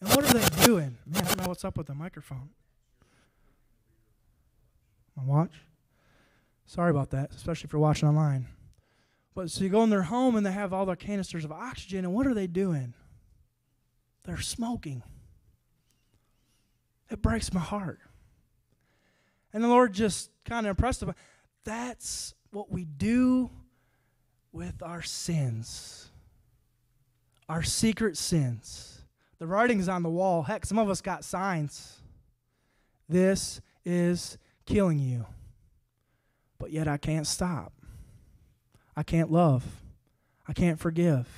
[0.00, 0.96] And what are they doing?
[1.06, 2.50] Man, I don't know what's up with the microphone.
[5.16, 5.52] My watch?
[6.64, 8.46] Sorry about that, especially if you're watching online.
[9.34, 12.04] But so you go in their home and they have all their canisters of oxygen,
[12.04, 12.94] and what are they doing?
[14.24, 15.02] They're smoking.
[17.10, 17.98] It breaks my heart.
[19.52, 21.14] And the Lord just kind of impressed upon
[21.64, 23.50] that's what we do
[24.52, 26.10] with our sins,
[27.48, 29.02] our secret sins.
[29.38, 30.42] The writing's on the wall.
[30.42, 32.00] Heck, some of us got signs.
[33.08, 35.26] This is killing you.
[36.58, 37.72] But yet I can't stop.
[38.96, 39.64] I can't love.
[40.46, 41.28] I can't forgive.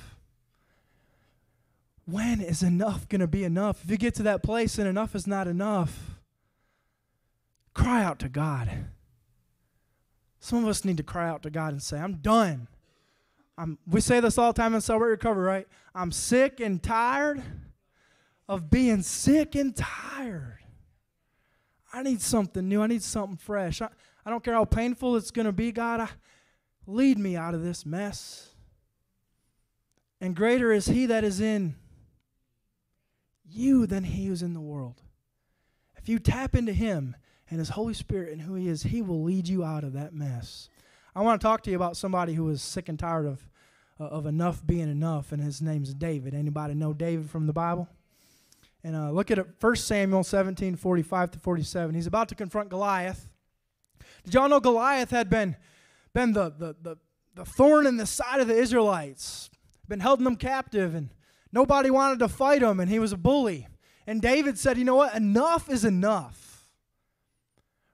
[2.05, 3.83] When is enough going to be enough?
[3.83, 6.17] If you get to that place and enough is not enough,
[7.73, 8.69] cry out to God.
[10.39, 12.67] Some of us need to cry out to God and say, I'm done.
[13.57, 15.67] I'm, we say this all the time in Celebrate Recovery, right?
[15.95, 17.41] I'm sick and tired
[18.49, 20.59] of being sick and tired.
[21.93, 22.81] I need something new.
[22.81, 23.81] I need something fresh.
[23.81, 23.87] I,
[24.25, 26.01] I don't care how painful it's going to be, God.
[26.01, 26.09] I,
[26.85, 28.49] Lead me out of this mess.
[30.19, 31.75] And greater is he that is in
[33.45, 35.01] you than he who's in the world.
[35.97, 37.15] If you tap into him
[37.49, 40.13] and his Holy Spirit and who he is, he will lead you out of that
[40.13, 40.69] mess.
[41.15, 43.47] I want to talk to you about somebody who is sick and tired of,
[43.99, 46.33] uh, of enough being enough, and his name's David.
[46.33, 47.87] Anybody know David from the Bible?
[48.83, 51.95] And uh, look at it, 1 Samuel 17, 45 to 47.
[51.95, 53.29] He's about to confront Goliath.
[54.25, 55.55] Did y'all know Goliath had been
[56.13, 56.97] been the, the, the,
[57.35, 59.49] the thorn in the side of the Israelites,
[59.87, 61.09] been holding them captive, and
[61.51, 63.67] nobody wanted to fight him, and he was a bully.
[64.05, 65.15] And David said, You know what?
[65.15, 66.67] Enough is enough.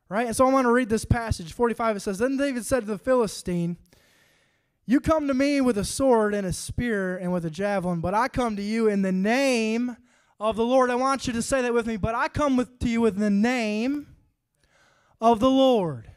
[0.09, 0.25] Right?
[0.25, 1.53] And so I want to read this passage.
[1.53, 3.77] 45 it says, Then David said to the Philistine,
[4.85, 8.13] You come to me with a sword and a spear and with a javelin, but
[8.13, 9.95] I come to you in the name
[10.39, 10.89] of the Lord.
[10.89, 13.17] I want you to say that with me, but I come with, to you with
[13.17, 14.07] the name
[15.21, 16.08] of the Lord.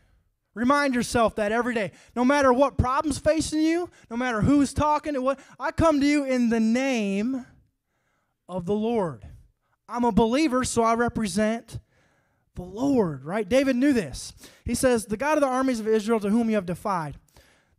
[0.54, 1.92] Remind yourself that every day.
[2.14, 6.06] No matter what problems facing you, no matter who's talking and what, I come to
[6.06, 7.46] you in the name
[8.48, 9.26] of the Lord.
[9.88, 11.78] I'm a believer, so I represent
[12.54, 13.48] the Lord, right?
[13.48, 14.34] David knew this.
[14.64, 17.16] He says, The God of the armies of Israel to whom you have defied.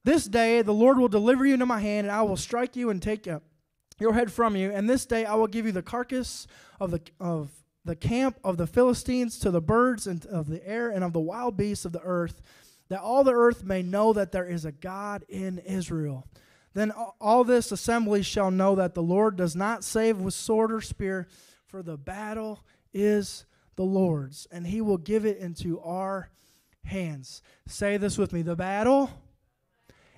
[0.03, 2.89] This day the Lord will deliver you into my hand, and I will strike you
[2.89, 3.41] and take you
[3.99, 6.47] your head from you, and this day I will give you the carcass
[6.79, 7.51] of the of
[7.86, 11.19] the camp of the Philistines to the birds and of the air and of the
[11.19, 12.41] wild beasts of the earth,
[12.93, 16.27] that all the earth may know that there is a God in Israel.
[16.75, 20.79] Then all this assembly shall know that the Lord does not save with sword or
[20.79, 21.27] spear,
[21.65, 23.45] for the battle is
[23.77, 26.29] the Lord's, and he will give it into our
[26.86, 27.41] hands.
[27.65, 29.10] Say this with me the battle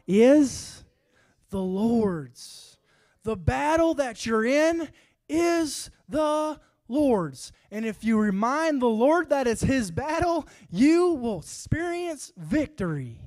[0.05, 0.83] is
[1.51, 2.75] the Lord's.
[3.23, 4.89] The battle that you're in
[5.29, 7.51] is the Lord's.
[7.71, 13.19] And if you remind the Lord that it's His battle, you will experience victory.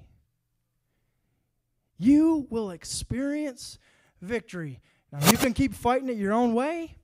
[1.99, 3.79] You will experience
[4.21, 4.81] victory.
[5.13, 6.97] Now, you can keep fighting it your own way,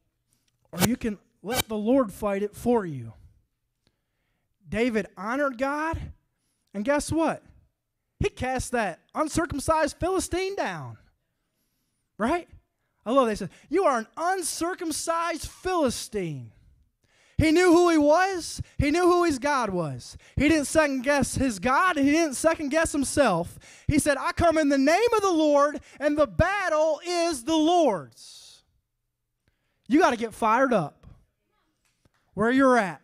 [0.73, 3.13] or you can let the Lord fight it for you.
[4.69, 6.01] David honored God,
[6.73, 7.43] and guess what?
[8.21, 10.99] He cast that uncircumcised Philistine down.
[12.17, 12.49] Right?
[13.07, 16.53] I love they said, You are an uncircumcised Philistine.
[17.37, 18.63] He knew who he was.
[18.79, 20.17] He knew who his God was.
[20.37, 21.97] He didn't second guess his God.
[21.97, 23.59] He didn't second guess himself.
[23.89, 27.57] He said, I come in the name of the Lord, and the battle is the
[27.57, 28.63] Lord's.
[29.89, 31.07] You got to get fired up
[32.35, 33.01] where you're at.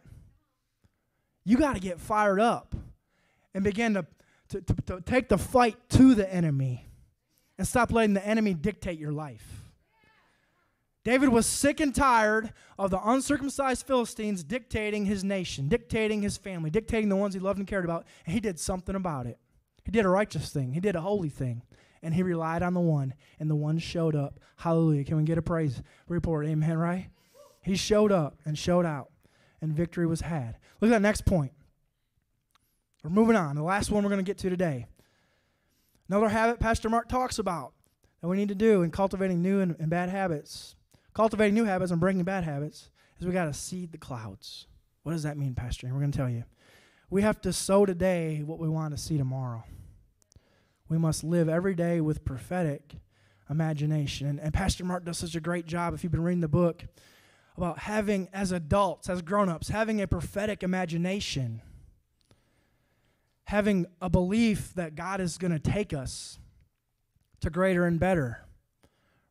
[1.45, 2.75] You got to get fired up
[3.53, 4.07] and begin to,
[4.51, 6.87] to, to, to take the fight to the enemy
[7.59, 9.60] and stop letting the enemy dictate your life.
[11.11, 16.71] David was sick and tired of the uncircumcised Philistines dictating his nation, dictating his family,
[16.71, 19.37] dictating the ones he loved and cared about, and he did something about it.
[19.85, 21.63] He did a righteous thing, he did a holy thing,
[22.01, 24.39] and he relied on the one, and the one showed up.
[24.55, 25.03] Hallelujah.
[25.03, 26.47] Can we get a praise report?
[26.47, 27.09] Amen, right?
[27.61, 29.11] He showed up and showed out,
[29.61, 30.59] and victory was had.
[30.81, 31.51] Look at that next point.
[33.03, 33.57] We're moving on.
[33.57, 34.87] The last one we're going to get to today.
[36.09, 37.73] Another habit Pastor Mark talks about
[38.21, 40.77] that we need to do in cultivating new and, and bad habits
[41.13, 44.67] Cultivating new habits and breaking bad habits is we got to seed the clouds.
[45.03, 45.87] What does that mean, Pastor?
[45.87, 46.45] And we're going to tell you.
[47.11, 49.65] We have to sow today what we want to see tomorrow.
[50.89, 52.95] We must live every day with prophetic
[53.49, 54.29] imagination.
[54.29, 56.85] And, and Pastor Mark does such a great job, if you've been reading the book,
[57.57, 61.61] about having, as adults, as grown ups, having a prophetic imagination,
[63.45, 66.39] having a belief that God is going to take us
[67.41, 68.45] to greater and better.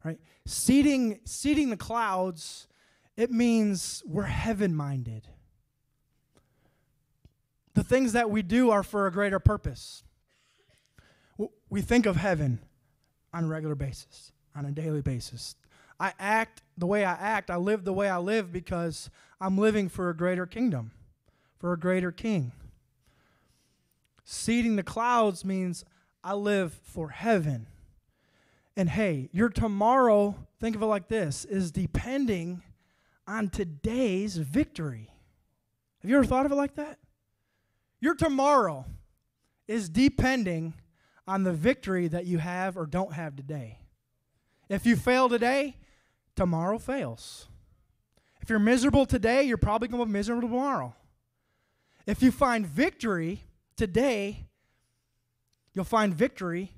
[0.03, 0.19] Right?
[0.45, 2.67] Seeding, seeding the clouds,
[3.17, 5.27] it means we're heaven minded.
[7.73, 10.03] The things that we do are for a greater purpose.
[11.69, 12.59] We think of heaven
[13.33, 15.55] on a regular basis, on a daily basis.
[15.99, 19.09] I act the way I act, I live the way I live because
[19.39, 20.91] I'm living for a greater kingdom,
[21.57, 22.53] for a greater king.
[24.23, 25.83] Seeding the clouds means
[26.23, 27.67] I live for heaven.
[28.79, 32.63] And hey, your tomorrow, think of it like this, is depending
[33.27, 35.11] on today's victory.
[36.01, 36.97] Have you ever thought of it like that?
[37.99, 38.85] Your tomorrow
[39.67, 40.75] is depending
[41.27, 43.79] on the victory that you have or don't have today.
[44.69, 45.75] If you fail today,
[46.37, 47.49] tomorrow fails.
[48.41, 50.95] If you're miserable today, you're probably going to be miserable tomorrow.
[52.07, 53.43] If you find victory
[53.75, 54.45] today,
[55.73, 56.71] you'll find victory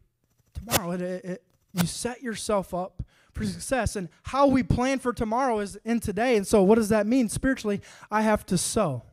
[0.56, 0.94] tomorrow.
[0.94, 3.04] It, it, you set yourself up
[3.34, 3.96] for success.
[3.96, 6.36] And how we plan for tomorrow is in today.
[6.36, 7.82] And so, what does that mean spiritually?
[8.10, 9.04] I have to sow.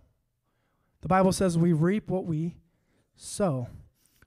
[1.00, 2.56] The Bible says we reap what we
[3.16, 3.68] sow.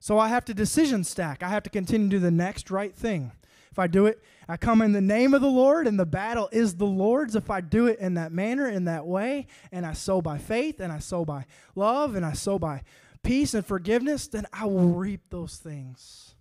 [0.00, 1.42] So, I have to decision stack.
[1.42, 3.32] I have to continue to do the next right thing.
[3.70, 6.48] If I do it, I come in the name of the Lord, and the battle
[6.52, 7.34] is the Lord's.
[7.34, 10.78] If I do it in that manner, in that way, and I sow by faith,
[10.78, 12.82] and I sow by love, and I sow by
[13.22, 16.31] peace and forgiveness, then I will reap those things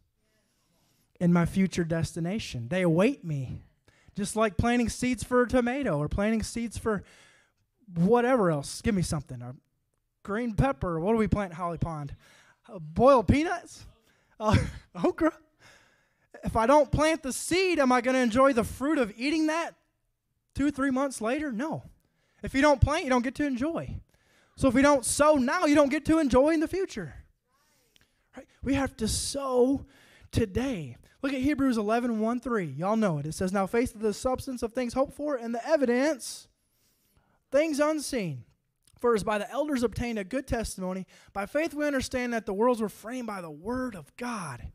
[1.22, 2.68] in my future destination.
[2.68, 3.62] They await me.
[4.18, 7.04] Just like planting seeds for a tomato or planting seeds for
[7.94, 8.82] whatever else.
[8.82, 9.40] Give me something.
[9.40, 9.56] A
[10.24, 11.00] green pepper.
[11.00, 12.16] What do we plant Holly Pond?
[12.68, 13.86] Uh, boiled peanuts?
[14.40, 14.58] Uh,
[15.04, 15.32] okra?
[16.44, 19.46] If I don't plant the seed, am I going to enjoy the fruit of eating
[19.46, 19.76] that
[20.56, 21.52] two, three months later?
[21.52, 21.84] No.
[22.42, 23.96] If you don't plant, you don't get to enjoy.
[24.56, 27.14] So if we don't sow now, you don't get to enjoy in the future.
[28.36, 28.48] Right?
[28.64, 29.86] We have to sow
[30.32, 30.98] today.
[31.22, 32.66] Look at Hebrews 11, 1 3.
[32.66, 33.26] Y'all know it.
[33.26, 36.48] It says, Now faith is the substance of things hoped for, and the evidence,
[37.52, 38.44] things unseen.
[39.00, 42.54] For as by the elders obtained a good testimony, by faith we understand that the
[42.54, 44.72] worlds were framed by the word of God,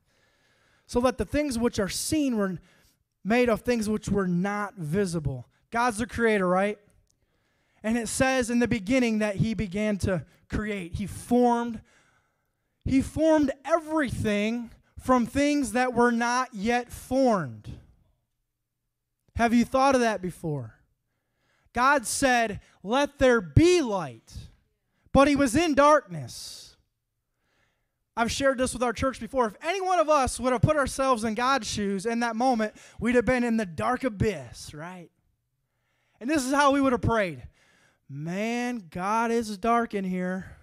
[0.86, 2.58] so that the things which are seen were
[3.24, 5.48] made of things which were not visible.
[5.70, 6.78] God's the creator, right?
[7.82, 10.94] And it says in the beginning that he began to create.
[10.94, 11.80] He formed
[12.84, 17.70] he formed everything from things that were not yet formed.
[19.36, 20.74] Have you thought of that before?
[21.72, 24.32] God said, Let there be light,
[25.12, 26.76] but he was in darkness.
[28.16, 29.46] I've shared this with our church before.
[29.46, 32.74] If any one of us would have put ourselves in God's shoes in that moment,
[32.98, 35.10] we'd have been in the dark abyss, right?
[36.18, 37.42] And this is how we would have prayed
[38.08, 40.56] Man, God is dark in here.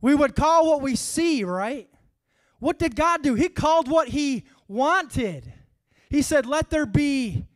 [0.00, 1.89] We would call what we see, right?
[2.60, 3.34] What did God do?
[3.34, 5.52] He called what He wanted.
[6.08, 7.46] He said, Let there be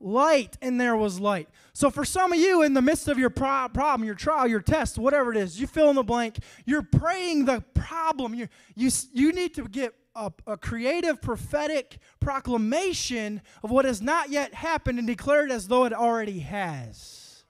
[0.00, 1.48] light, and there was light.
[1.72, 4.60] So, for some of you, in the midst of your pro- problem, your trial, your
[4.60, 8.34] test, whatever it is, you fill in the blank, you're praying the problem.
[8.34, 14.30] You, you, you need to get a, a, creative prophetic proclamation of what has not
[14.30, 17.44] yet happened and declare it as though it already has.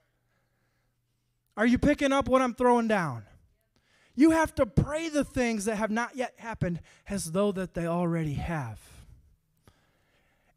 [1.56, 3.24] Are you picking up what I'm throwing down?
[4.14, 7.86] You have to pray the things that have not yet happened as though that they
[7.86, 8.80] already have.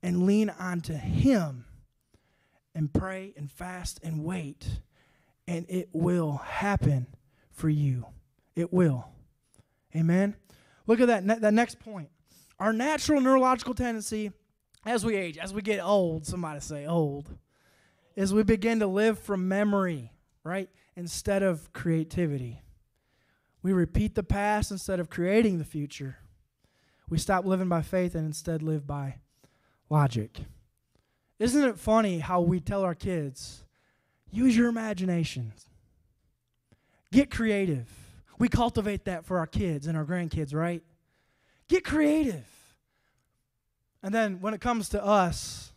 [0.03, 1.65] And lean onto him
[2.75, 4.79] and pray and fast and wait
[5.47, 7.07] and it will happen
[7.51, 8.05] for you.
[8.55, 9.07] It will.
[9.95, 10.35] Amen.
[10.85, 12.09] Look at that, ne- that next point.
[12.59, 14.31] Our natural neurological tendency
[14.85, 17.35] as we age, as we get old, somebody say old,
[18.15, 20.11] is we begin to live from memory,
[20.43, 20.69] right?
[20.95, 22.61] Instead of creativity.
[23.67, 26.19] We repeat the past instead of creating the future.
[27.09, 29.15] We stop living by faith and instead live by
[29.89, 30.37] logic.
[31.37, 33.65] Isn't it funny how we tell our kids,
[34.31, 35.51] use your imagination,
[37.11, 37.89] get creative?
[38.39, 40.81] We cultivate that for our kids and our grandkids, right?
[41.67, 42.47] Get creative.
[44.01, 45.73] And then when it comes to us,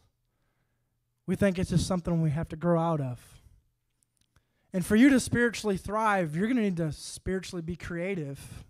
[1.27, 3.40] we think it's just something we have to grow out of.
[4.73, 8.65] And for you to spiritually thrive, you're going to need to spiritually be creative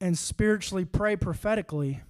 [0.00, 2.00] and spiritually pray prophetically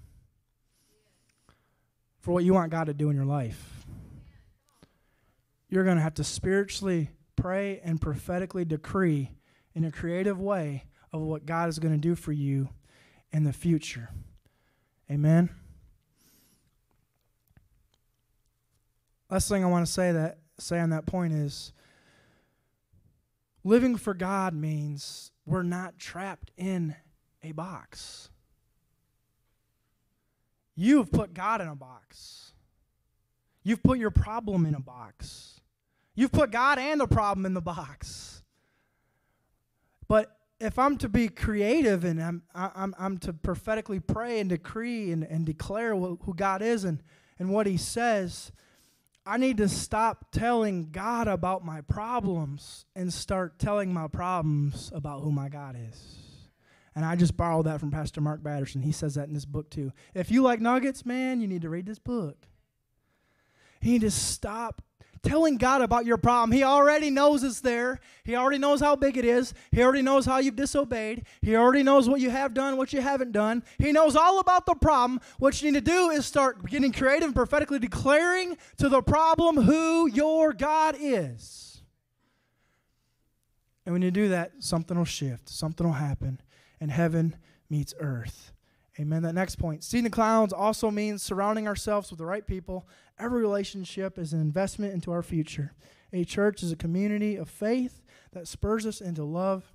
[2.21, 3.85] for what you want God to do in your life.
[5.69, 9.33] You're going to have to spiritually pray and prophetically decree
[9.75, 12.69] in a creative way of what God is going to do for you
[13.33, 14.11] in the future.
[15.11, 15.51] Amen.
[19.31, 21.73] Last thing I want to say that say on that point is
[23.65, 26.95] living for God means we're not trapped in
[27.43, 28.31] a box.
[30.77, 32.53] You've put God in a box.
[33.63, 35.61] You've put your problem in a box.
[36.15, 38.43] You've put God and the problem in the box.
[40.07, 45.11] But if I'm to be creative and I'm, I'm, I'm to prophetically pray and decree
[45.11, 47.03] and, and declare who God is and,
[47.39, 48.53] and what He says,
[49.27, 55.23] I need to stop telling God about my problems and start telling my problems about
[55.23, 56.25] who my God is.
[56.95, 58.83] And I just borrowed that from Pastor Mark Batterson.
[58.83, 59.93] He says that in his book too.
[60.15, 62.47] If you like nuggets, man, you need to read this book.
[63.81, 64.83] You need to stop
[65.25, 66.53] telling God about your problem.
[66.53, 67.99] He already knows it's there.
[68.23, 69.53] He already knows how big it is.
[69.73, 71.27] He already knows how you've disobeyed.
[71.43, 73.65] He already knows what you have done, what you haven't done.
[73.79, 75.21] He knows all about the problem.
[75.39, 79.57] What you need to do is start getting creative and prophetically declaring to the problem
[79.57, 81.83] who your God is.
[83.85, 86.41] And when you do that, something will shift, something will happen,
[86.81, 87.37] and heaven
[87.69, 88.54] meets earth.
[89.01, 89.23] Amen.
[89.23, 89.83] That next point.
[89.83, 92.87] Seeing the clouds also means surrounding ourselves with the right people.
[93.19, 95.73] Every relationship is an investment into our future.
[96.13, 99.73] A church is a community of faith that spurs us into love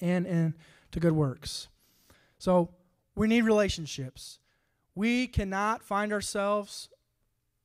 [0.00, 1.68] and into good works.
[2.38, 2.70] So
[3.14, 4.38] we need relationships.
[4.94, 6.88] We cannot find ourselves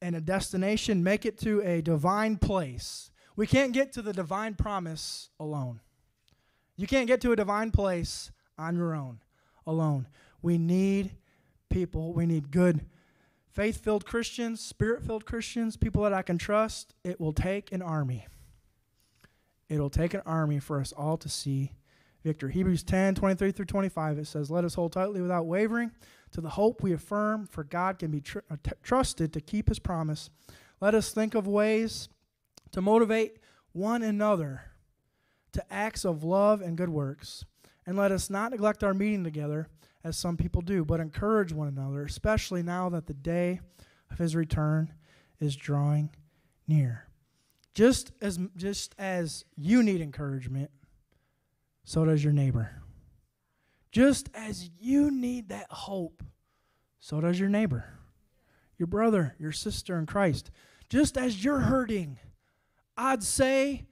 [0.02, 3.12] in a destination, make it to a divine place.
[3.36, 5.80] We can't get to the divine promise alone.
[6.76, 9.20] You can't get to a divine place on your own,
[9.66, 10.08] alone.
[10.42, 11.12] We need
[11.70, 12.14] people.
[12.14, 12.86] We need good,
[13.52, 16.94] faith filled Christians, spirit filled Christians, people that I can trust.
[17.04, 18.28] It will take an army.
[19.70, 21.72] It'll take an army for us all to see
[22.24, 22.54] victory.
[22.54, 25.92] Hebrews 10 23 through 25, it says, Let us hold tightly without wavering
[26.32, 29.70] to the hope we affirm, for God can be tr- uh, t- trusted to keep
[29.70, 30.30] his promise.
[30.80, 32.10] Let us think of ways
[32.72, 33.38] to motivate
[33.74, 34.64] one another
[35.54, 37.46] to acts of love and good works.
[37.86, 39.68] And let us not neglect our meeting together
[40.04, 43.60] as some people do, but encourage one another, especially now that the day
[44.10, 44.94] of his return
[45.40, 46.10] is drawing
[46.68, 47.08] near.
[47.74, 50.72] Just as just as you need encouragement,
[51.84, 52.82] so does your neighbor.
[53.92, 56.24] Just as you need that hope,
[57.00, 57.86] so does your neighbor,
[58.78, 60.52] your brother, your sister in Christ.
[60.90, 62.20] Just as you're hurting,
[62.98, 63.86] I'd say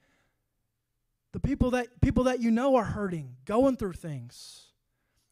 [1.32, 4.69] the people that people that you know are hurting, going through things.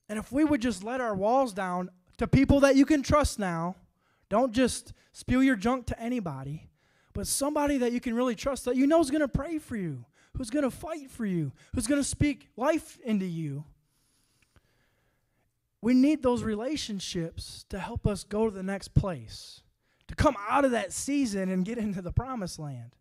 [0.09, 3.39] And if we would just let our walls down to people that you can trust
[3.39, 3.77] now,
[4.29, 6.69] Don't just spew your junk to anybody,
[7.15, 9.77] but somebody that you can really trust that you know is going to pray for
[9.77, 10.05] you,
[10.37, 13.65] who's going to fight for you, who's going to speak life into you.
[15.81, 19.63] We need those relationships to help us go to the next place,
[20.09, 22.97] to come out of that season and get into the promised land,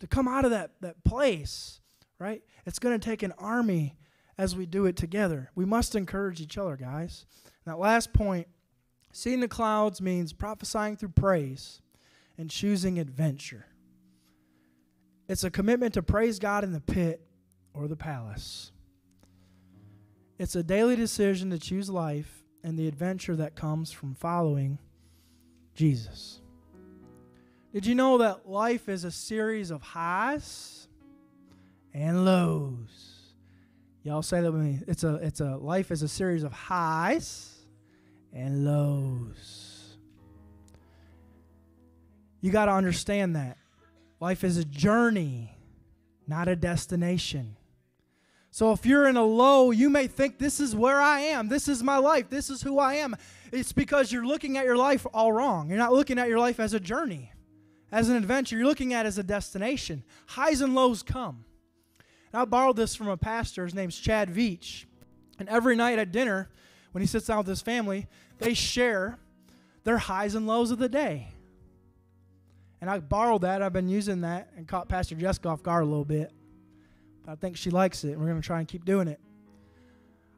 [0.00, 1.80] to come out of that, that place,
[2.18, 2.42] right?
[2.66, 3.96] It's going to take an army
[4.38, 5.50] as we do it together.
[5.54, 7.26] We must encourage each other, guys.
[7.64, 8.48] that last point
[9.12, 11.80] seeing the clouds means prophesying through praise
[12.38, 13.66] and choosing adventure.
[15.28, 17.20] It's a commitment to praise God in the pit
[17.74, 18.72] or the palace.
[20.38, 24.78] It's a daily decision to choose life and the adventure that comes from following
[25.74, 26.40] Jesus.
[27.72, 30.88] Did you know that life is a series of highs
[31.94, 33.11] and lows?
[34.04, 34.80] Y'all say that with me.
[34.88, 37.54] It's a it's a life is a series of highs
[38.32, 39.96] and lows.
[42.40, 43.56] You got to understand that.
[44.18, 45.56] Life is a journey,
[46.26, 47.56] not a destination.
[48.50, 51.48] So if you're in a low, you may think this is where I am.
[51.48, 52.28] This is my life.
[52.28, 53.16] This is who I am.
[53.52, 55.68] It's because you're looking at your life all wrong.
[55.68, 57.32] You're not looking at your life as a journey,
[57.90, 58.56] as an adventure.
[58.56, 60.02] You're looking at it as a destination.
[60.26, 61.44] Highs and lows come.
[62.34, 63.64] I borrowed this from a pastor.
[63.64, 64.86] His name's Chad Veach.
[65.38, 66.48] And every night at dinner,
[66.92, 68.06] when he sits down with his family,
[68.38, 69.18] they share
[69.84, 71.28] their highs and lows of the day.
[72.80, 73.62] And I borrowed that.
[73.62, 76.32] I've been using that and caught Pastor Jessica off guard a little bit.
[77.24, 78.12] But I think she likes it.
[78.12, 79.20] And we're going to try and keep doing it.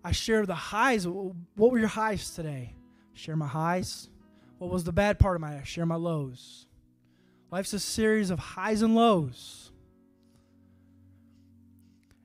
[0.05, 1.07] I share the highs.
[1.07, 2.75] What were your highs today?
[3.15, 4.09] Share my highs.
[4.59, 5.67] What was the bad part of my life?
[5.67, 6.67] Share my lows.
[7.51, 9.71] Life's a series of highs and lows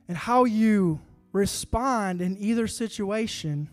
[0.09, 0.99] and how you
[1.31, 3.69] respond in either situation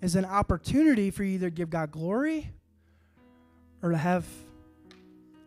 [0.00, 2.52] is an opportunity for you either give God glory
[3.82, 4.24] or to have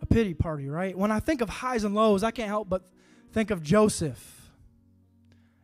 [0.02, 0.96] a pity party, right?
[0.96, 2.86] When I think of highs and lows, I can't help but
[3.32, 4.52] think of Joseph.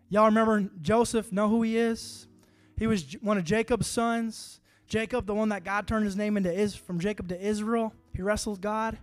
[0.09, 1.33] Y'all remember Joseph?
[1.33, 2.27] Know who he is?
[2.77, 4.61] He was one of Jacob's sons.
[4.87, 7.93] Jacob, the one that God turned his name into is from Jacob to Israel.
[8.15, 8.97] He wrestled God.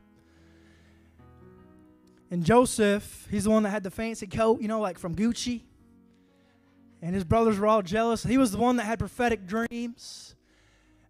[2.35, 5.61] And Joseph, he's the one that had the fancy coat, you know, like from Gucci.
[7.01, 8.25] And his brothers were all jealous.
[8.25, 10.35] He was the one that had prophetic dreams.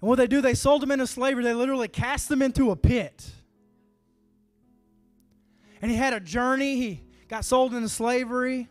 [0.02, 1.42] And what they do, they sold him into slavery.
[1.42, 3.24] They literally cast him into a pit.
[5.80, 6.76] And he had a journey.
[6.76, 8.68] He got sold into slavery,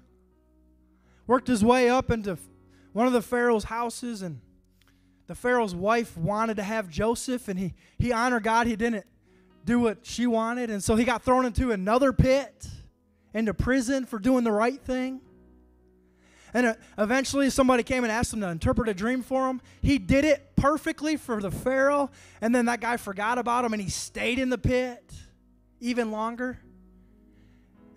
[1.26, 2.38] worked his way up into
[2.92, 4.42] one of the Pharaoh's houses, and
[5.26, 8.68] the Pharaoh's wife wanted to have Joseph, and he, he honored God.
[8.68, 9.08] He didn't
[9.66, 10.70] do what she wanted.
[10.70, 12.68] And so he got thrown into another pit,
[13.34, 15.22] into prison for doing the right thing.
[16.54, 19.62] And uh, eventually somebody came and asked him to interpret a dream for him.
[19.82, 22.12] He did it perfectly for the Pharaoh.
[22.42, 25.12] And then that guy forgot about him and he stayed in the pit
[25.80, 26.60] even longer.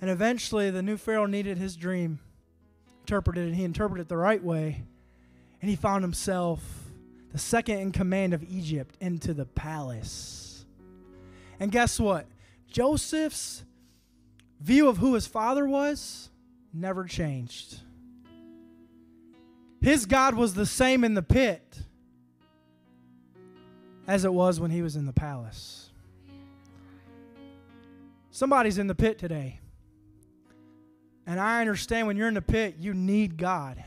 [0.00, 2.18] And eventually the new Pharaoh needed his dream
[3.00, 4.82] interpreted and he interpreted it the right way.
[5.60, 6.60] And he found himself
[7.32, 10.45] the second in command of Egypt into the palace.
[11.58, 12.26] And guess what?
[12.70, 13.64] Joseph's
[14.60, 16.30] view of who his father was
[16.72, 17.80] never changed.
[19.80, 21.62] His God was the same in the pit
[24.06, 25.90] as it was when he was in the palace.
[28.30, 29.60] Somebody's in the pit today.
[31.26, 33.82] And I understand when you're in the pit, you need God.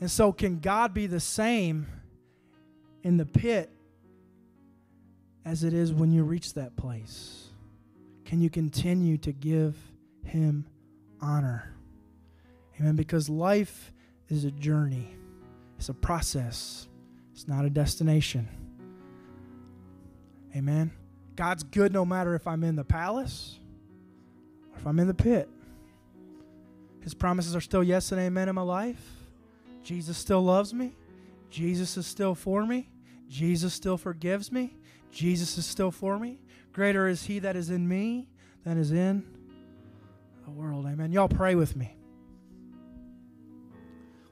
[0.00, 1.86] And so, can God be the same
[3.02, 3.70] in the pit
[5.44, 7.48] as it is when you reach that place?
[8.24, 9.76] Can you continue to give
[10.24, 10.66] Him
[11.20, 11.74] honor?
[12.80, 12.96] Amen.
[12.96, 13.92] Because life
[14.28, 15.14] is a journey,
[15.78, 16.88] it's a process,
[17.32, 18.48] it's not a destination.
[20.54, 20.90] Amen.
[21.34, 23.58] God's good no matter if I'm in the palace
[24.70, 25.48] or if I'm in the pit.
[27.00, 29.02] His promises are still yes and amen in my life.
[29.82, 30.94] Jesus still loves me.
[31.50, 32.88] Jesus is still for me.
[33.28, 34.76] Jesus still forgives me.
[35.12, 36.40] Jesus is still for me.
[36.72, 38.28] Greater is He that is in me
[38.64, 39.24] than is in
[40.44, 40.86] the world.
[40.86, 41.12] Amen.
[41.12, 41.94] Y'all pray with me.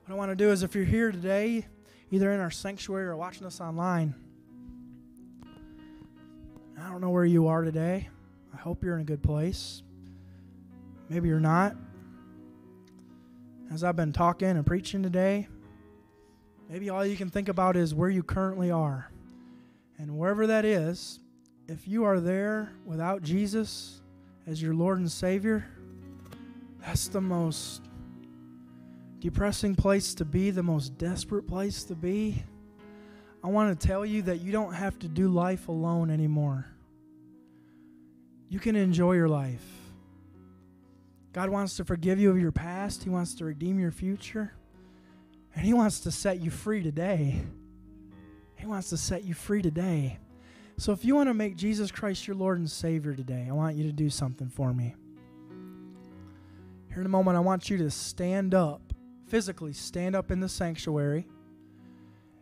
[0.05, 1.67] What I want to do is if you're here today,
[2.11, 4.15] either in our sanctuary or watching us online,
[6.81, 8.09] I don't know where you are today.
[8.53, 9.83] I hope you're in a good place.
[11.11, 11.77] Maybe you're not.
[13.71, 15.47] As I've been talking and preaching today,
[16.69, 19.11] maybe all you can think about is where you currently are.
[20.01, 21.21] And wherever that is,
[21.69, 24.01] if you are there without Jesus
[24.47, 25.67] as your Lord and Savior,
[26.81, 27.83] that's the most
[29.19, 32.43] depressing place to be, the most desperate place to be.
[33.45, 36.65] I want to tell you that you don't have to do life alone anymore.
[38.49, 39.65] You can enjoy your life.
[41.35, 44.55] God wants to forgive you of your past, He wants to redeem your future,
[45.55, 47.43] and He wants to set you free today.
[48.61, 50.19] He wants to set you free today.
[50.77, 53.77] So if you want to make Jesus Christ your Lord and Savior today, I want
[53.77, 54.95] you to do something for me.
[56.89, 58.83] Here in a moment, I want you to stand up,
[59.29, 61.27] physically stand up in the sanctuary.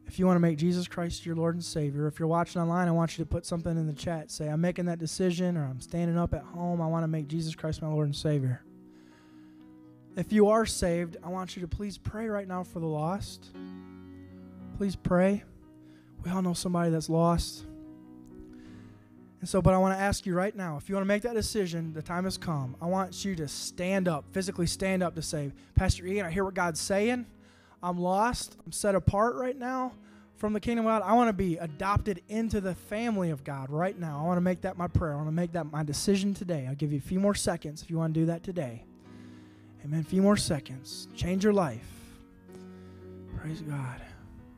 [0.06, 2.88] If you want to make Jesus Christ your Lord and Savior, if you're watching online,
[2.88, 4.32] I want you to put something in the chat.
[4.32, 6.80] Say, I'm making that decision, or I'm standing up at home.
[6.80, 8.64] I want to make Jesus Christ my Lord and Savior.
[10.16, 13.50] If you are saved, I want you to please pray right now for the lost.
[14.78, 15.44] Please pray.
[16.24, 17.64] We all know somebody that's lost.
[19.40, 21.22] And so, but I want to ask you right now if you want to make
[21.22, 22.76] that decision, the time has come.
[22.82, 26.44] I want you to stand up, physically stand up to say, Pastor Ian, I hear
[26.44, 27.26] what God's saying.
[27.82, 28.56] I'm lost.
[28.66, 29.92] I'm set apart right now
[30.36, 31.02] from the kingdom of God.
[31.08, 34.20] I want to be adopted into the family of God right now.
[34.20, 35.12] I want to make that my prayer.
[35.12, 36.66] I want to make that my decision today.
[36.68, 38.84] I'll give you a few more seconds if you want to do that today.
[39.84, 40.00] Amen.
[40.00, 41.08] A few more seconds.
[41.14, 41.86] Change your life.
[43.36, 44.00] Praise God.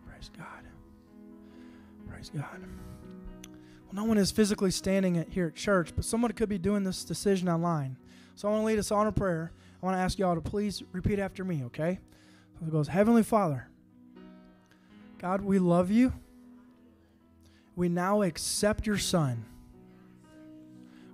[0.06, 0.59] Praise God.
[2.20, 2.60] Praise God.
[3.86, 7.02] Well, no one is physically standing here at church, but someone could be doing this
[7.02, 7.96] decision online.
[8.34, 9.52] So I want to lead us on a prayer.
[9.82, 11.98] I want to ask you all to please repeat after me, okay?
[12.60, 13.68] It goes, Heavenly Father,
[15.18, 16.12] God, we love you.
[17.74, 19.46] We now accept your Son.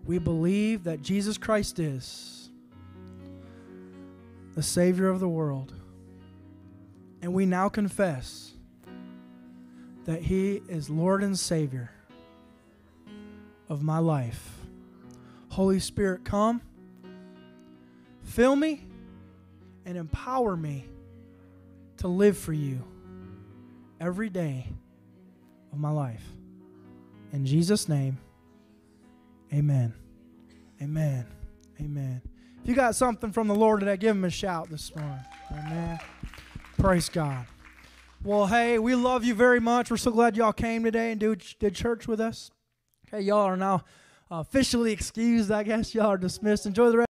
[0.06, 2.50] We believe that Jesus Christ is
[4.56, 5.72] the Savior of the world.
[7.22, 8.55] And we now confess
[10.06, 11.90] that He is Lord and Savior
[13.68, 14.52] of my life.
[15.50, 16.62] Holy Spirit, come,
[18.22, 18.82] fill me,
[19.84, 20.86] and empower me
[21.98, 22.82] to live for you
[24.00, 24.66] every day
[25.72, 26.24] of my life.
[27.32, 28.18] In Jesus' name,
[29.52, 29.94] amen.
[30.80, 31.26] Amen.
[31.80, 32.22] Amen.
[32.62, 35.20] If you got something from the Lord today, give him a shout this morning.
[35.52, 35.98] Amen.
[36.78, 37.46] Praise God.
[38.26, 39.88] Well, hey, we love you very much.
[39.88, 42.50] We're so glad y'all came today and did, did church with us.
[43.06, 43.84] Okay, y'all are now
[44.32, 45.94] officially excused, I guess.
[45.94, 46.66] Y'all are dismissed.
[46.66, 47.04] Enjoy the rest.